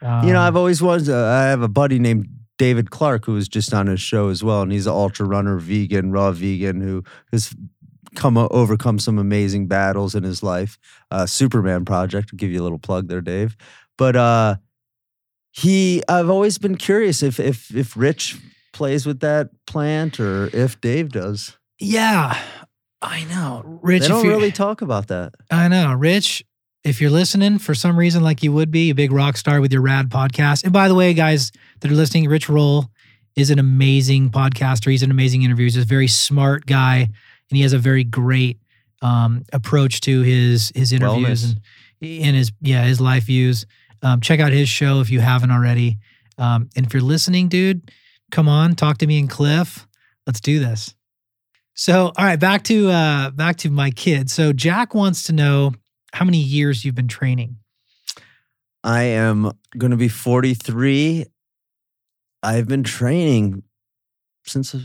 [0.00, 1.04] Um, you know, I've always wanted.
[1.06, 4.42] To, I have a buddy named David Clark who was just on his show as
[4.42, 7.54] well, and he's an ultra runner, vegan, raw vegan, who has
[8.16, 10.78] come overcome some amazing battles in his life.
[11.10, 12.30] Uh, Superman Project.
[12.32, 13.56] I'll give you a little plug there, Dave.
[13.96, 14.56] But uh,
[15.52, 18.38] he, I've always been curious if if if Rich
[18.72, 21.56] plays with that plant or if Dave does.
[21.78, 22.38] yeah,
[23.00, 23.62] I know.
[23.82, 25.34] Rich, they don't really talk about that.
[25.50, 26.44] I know, Rich.
[26.84, 29.72] If you're listening for some reason, like you would be, a big rock star with
[29.72, 30.62] your rad podcast.
[30.62, 31.50] And by the way, guys
[31.80, 32.90] that are listening, Rich Roll
[33.34, 34.90] is an amazing podcaster.
[34.90, 35.64] He's an amazing interviewer.
[35.64, 37.08] He's a very smart guy,
[37.50, 38.60] and he has a very great
[39.02, 41.56] um, approach to his his interviews Wellness.
[42.02, 43.66] and and his yeah his life views.
[44.02, 45.98] Um, check out his show if you haven't already.
[46.38, 47.90] Um, and if you're listening, dude,
[48.30, 49.86] come on, talk to me and Cliff.
[50.26, 50.94] Let's do this.
[51.74, 54.30] So, all right, back to uh, back to my kid.
[54.30, 55.72] So Jack wants to know
[56.12, 57.56] how many years you've been training.
[58.82, 61.26] I am going to be 43.
[62.42, 63.64] I've been training
[64.46, 64.80] since uh,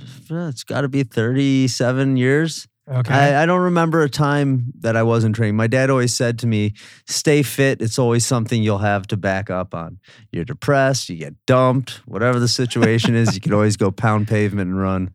[0.49, 2.67] it's got to be 37 years.
[2.89, 3.13] Okay.
[3.13, 5.55] I, I don't remember a time that I wasn't training.
[5.55, 6.73] My dad always said to me,
[7.07, 7.81] stay fit.
[7.81, 9.99] It's always something you'll have to back up on.
[10.31, 14.69] You're depressed, you get dumped, whatever the situation is, you can always go pound pavement
[14.71, 15.13] and run.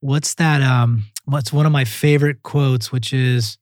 [0.00, 0.60] what's that?
[0.60, 3.56] Um, what's one of my favorite quotes, which is,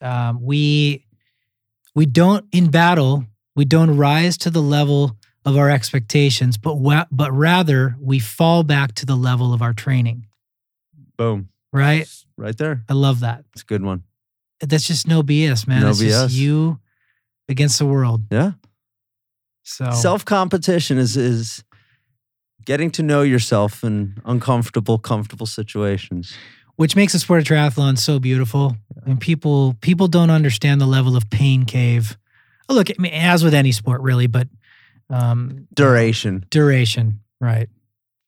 [0.00, 1.04] um, "We
[1.94, 5.16] we don't in battle we don't rise to the level
[5.46, 9.72] of our expectations, but wa- but rather we fall back to the level of our
[9.72, 10.26] training."
[11.16, 11.48] Boom.
[11.72, 12.06] Right?
[12.36, 12.82] Right there.
[12.88, 13.44] I love that.
[13.52, 14.02] It's a good one.
[14.60, 15.80] That's just no BS, man.
[15.82, 16.38] No it's just BS.
[16.38, 16.78] you
[17.48, 18.22] against the world.
[18.30, 18.52] Yeah.
[19.62, 21.64] So Self competition is is
[22.64, 26.34] getting to know yourself in uncomfortable, comfortable situations.
[26.76, 28.76] which makes the sport of triathlon so beautiful.
[29.06, 32.16] And people people don't understand the level of pain cave.
[32.68, 34.48] Look, I mean, as with any sport, really, but
[35.10, 36.44] um, Duration.
[36.50, 37.68] duration, right,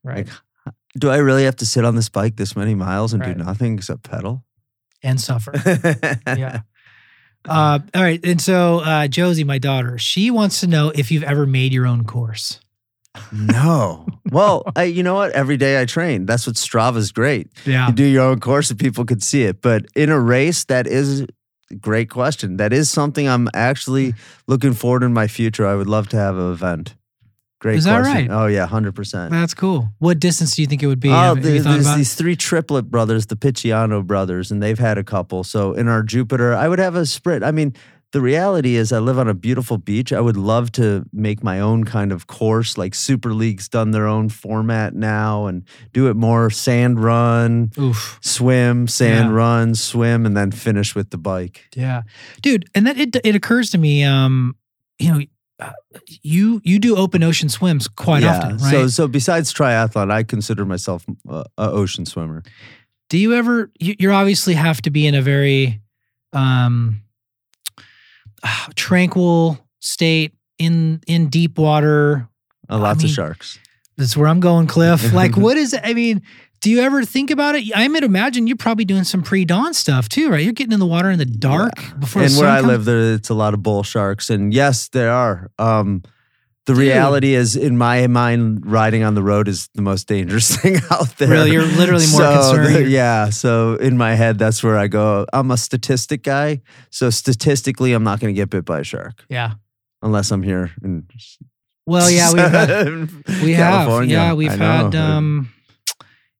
[0.05, 0.27] right,
[0.67, 3.37] Like, do I really have to sit on this bike this many miles and Right.
[3.37, 4.45] do nothing except pedal?
[5.03, 5.53] and suffer.
[6.27, 6.63] yeah.
[7.49, 11.23] Uh, all right, and so uh, Josie, my daughter, she wants to know if you've
[11.23, 12.59] ever made your own course.
[13.33, 14.07] No.
[14.31, 15.31] Well, I, you know what?
[15.33, 16.27] Every day I train.
[16.27, 17.49] That's what Strava's great.
[17.65, 19.63] Yeah, You do your own course and people could see it.
[19.63, 21.25] But in a race, that is
[21.81, 22.57] great question.
[22.57, 24.15] That is something I'm actually
[24.47, 25.67] looking forward in my future.
[25.67, 26.95] I would love to have an event.
[27.61, 28.29] Great Is that question.
[28.29, 28.43] right?
[28.43, 29.33] Oh yeah, hundred percent.
[29.33, 29.89] that's cool.
[29.99, 31.09] What distance do you think it would be?
[31.09, 31.97] Oh, have, have you there- thought there's about?
[31.97, 35.43] these three triplet brothers, the Picciano brothers, and they've had a couple.
[35.43, 37.43] So in our Jupiter, I would have a sprint.
[37.43, 37.75] I mean,
[38.13, 40.13] the reality is, I live on a beautiful beach.
[40.15, 42.79] I would love to make my own kind of course.
[42.79, 48.19] Like Super League's done their own format now, and do it more sand run, Oof.
[48.23, 49.35] swim, sand Yeah.
[49.35, 51.67] run, swim, and then finish with the bike.
[51.77, 52.03] Yeah,
[52.41, 54.57] dude, and that it it occurs to me, um,
[54.99, 55.21] you know,
[55.61, 55.73] uh,
[56.23, 58.71] you you do open ocean swims quite often, right?
[58.71, 62.43] So so besides triathlon, I consider myself a, a ocean swimmer.
[63.11, 63.71] do you ever?
[63.79, 65.81] You, you obviously have to be in a very
[66.33, 67.03] um,
[68.75, 72.29] tranquil state in in deep water.
[72.71, 73.59] Uh, lots mean, of sharks.
[73.97, 75.13] That's where I'm going, Cliff.
[75.19, 75.75] Like, what is?
[75.83, 76.23] I mean,
[76.61, 77.65] do you ever think about it?
[77.75, 80.43] I would imagine you're probably doing some pre-dawn stuff too, right?
[80.43, 82.23] You're getting in the water in the dark before.
[82.23, 85.13] and where I comes- live, there it's a lot of bull sharks, and yes, there
[85.13, 85.51] are.
[85.59, 86.03] Um,
[86.69, 86.83] the Dude.
[86.83, 91.17] reality is, in my mind, riding on the road is the most dangerous thing out
[91.17, 91.29] there.
[91.29, 92.77] Really, you're literally more So, concerned.
[92.77, 93.31] the- yeah.
[93.31, 95.27] So in my head, that's where I go.
[95.33, 96.61] I'm a statistic guy.
[96.91, 99.55] So statistically, I'm not going to get bit by a shark yeah.
[100.03, 101.07] unless I'm here in
[101.87, 102.87] Well, yeah, we've had,
[103.43, 104.05] we have.
[104.07, 105.51] Yeah, we've had um,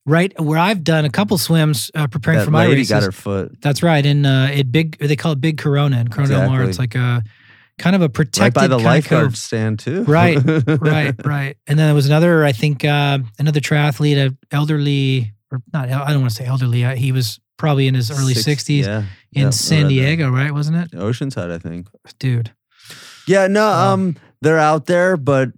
[0.05, 2.91] right where I've done a couple swims uh, preparing that for my lady races.
[2.91, 4.05] got her foot That's right.
[4.05, 6.65] In uh, it big, they call it Big Corona in Corona Del Mar.
[6.65, 7.23] It's like a
[7.79, 10.05] kind of a right protected by the kind of lifeguard stand too.
[10.09, 11.57] Right, right, right.
[11.67, 16.11] And then there was another, I think, uh, another triathlete, a elderly, or not, I
[16.13, 16.85] don't want to say elderly.
[16.85, 18.99] Uh, he was probably in his early Six- 60s Yeah.
[19.33, 19.89] in Yep, I San.
[19.89, 20.53] Diego, right?
[20.53, 20.91] Wasn't it?
[20.93, 21.89] Oceanside, I think.
[22.19, 22.53] Dude.
[23.27, 23.95] Yeah, no, Wow.
[23.95, 25.51] um, they're out there, but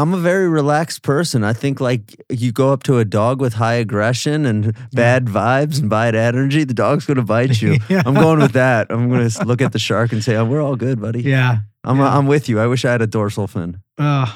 [0.00, 1.44] I'm a very relaxed person.
[1.44, 5.78] I think like you go up to a dog with high aggression and bad vibes
[5.78, 7.76] and bad energy, the dog's gonna bite you.
[7.90, 8.02] Yeah.
[8.06, 8.86] I'm going with that.
[8.88, 11.58] I'm gonna look at the shark and say, "Oh, we're all good, buddy." Yeah.
[11.84, 12.16] I'm yeah.
[12.16, 12.60] I'm with you.
[12.60, 13.82] I wish I had a dorsal fin.
[13.98, 14.32] Uh,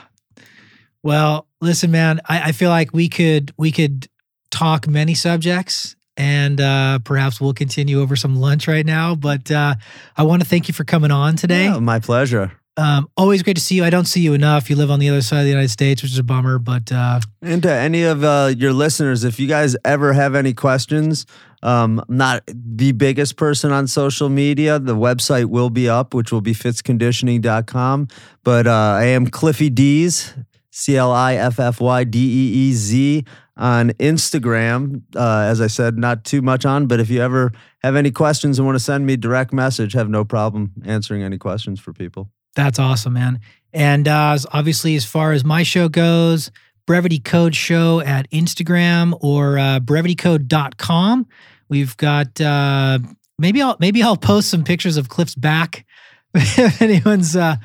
[1.02, 4.08] well, listen, man, I, I feel like we could we could
[4.50, 9.14] talk many subjects and uh, perhaps we'll continue over some lunch right now.
[9.14, 9.76] But uh,
[10.16, 11.64] I want to thank you for coming on today.
[11.64, 12.52] Yeah, my pleasure.
[12.76, 13.84] Um, always great to see you.
[13.84, 14.68] I don't see you enough.
[14.68, 16.58] You live on the other side of the United States, which is a bummer.
[16.58, 20.54] But uh, And to any of uh, your listeners, if you guys ever have any
[20.54, 21.24] questions,
[21.62, 24.78] um, I'm not the biggest person on social media.
[24.78, 28.08] The website will be up, which will be fitsconditioning.com.
[28.42, 30.34] But uh, I am Cliffy D's,
[30.70, 33.24] C L I F F Y D E E Z
[33.56, 35.02] on Instagram.
[35.14, 37.52] Uh, as I said, not too much on, but if you ever
[37.84, 41.38] have any questions and want to send me direct message, have no problem answering any
[41.38, 42.30] questions for people.
[42.54, 43.40] That's awesome, man.
[43.72, 46.50] And uh, obviously, as far as my show goes,
[46.86, 51.26] Brevity Code Show at Instagram or uh, brevitycode.com.
[51.68, 52.98] We've got uh,
[53.38, 55.86] maybe I'll maybe I'll post some pictures of Cliff's back
[56.34, 57.56] if anyone's uh,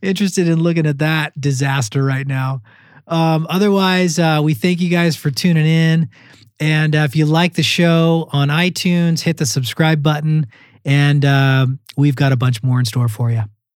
[0.00, 2.62] interested in looking at that disaster right now.
[3.06, 6.08] Um, otherwise, uh, we thank you guys for tuning in.
[6.60, 10.46] And uh, if you like the show on iTunes, hit the subscribe button.
[10.84, 13.42] And uh, we've got a bunch more in store for you.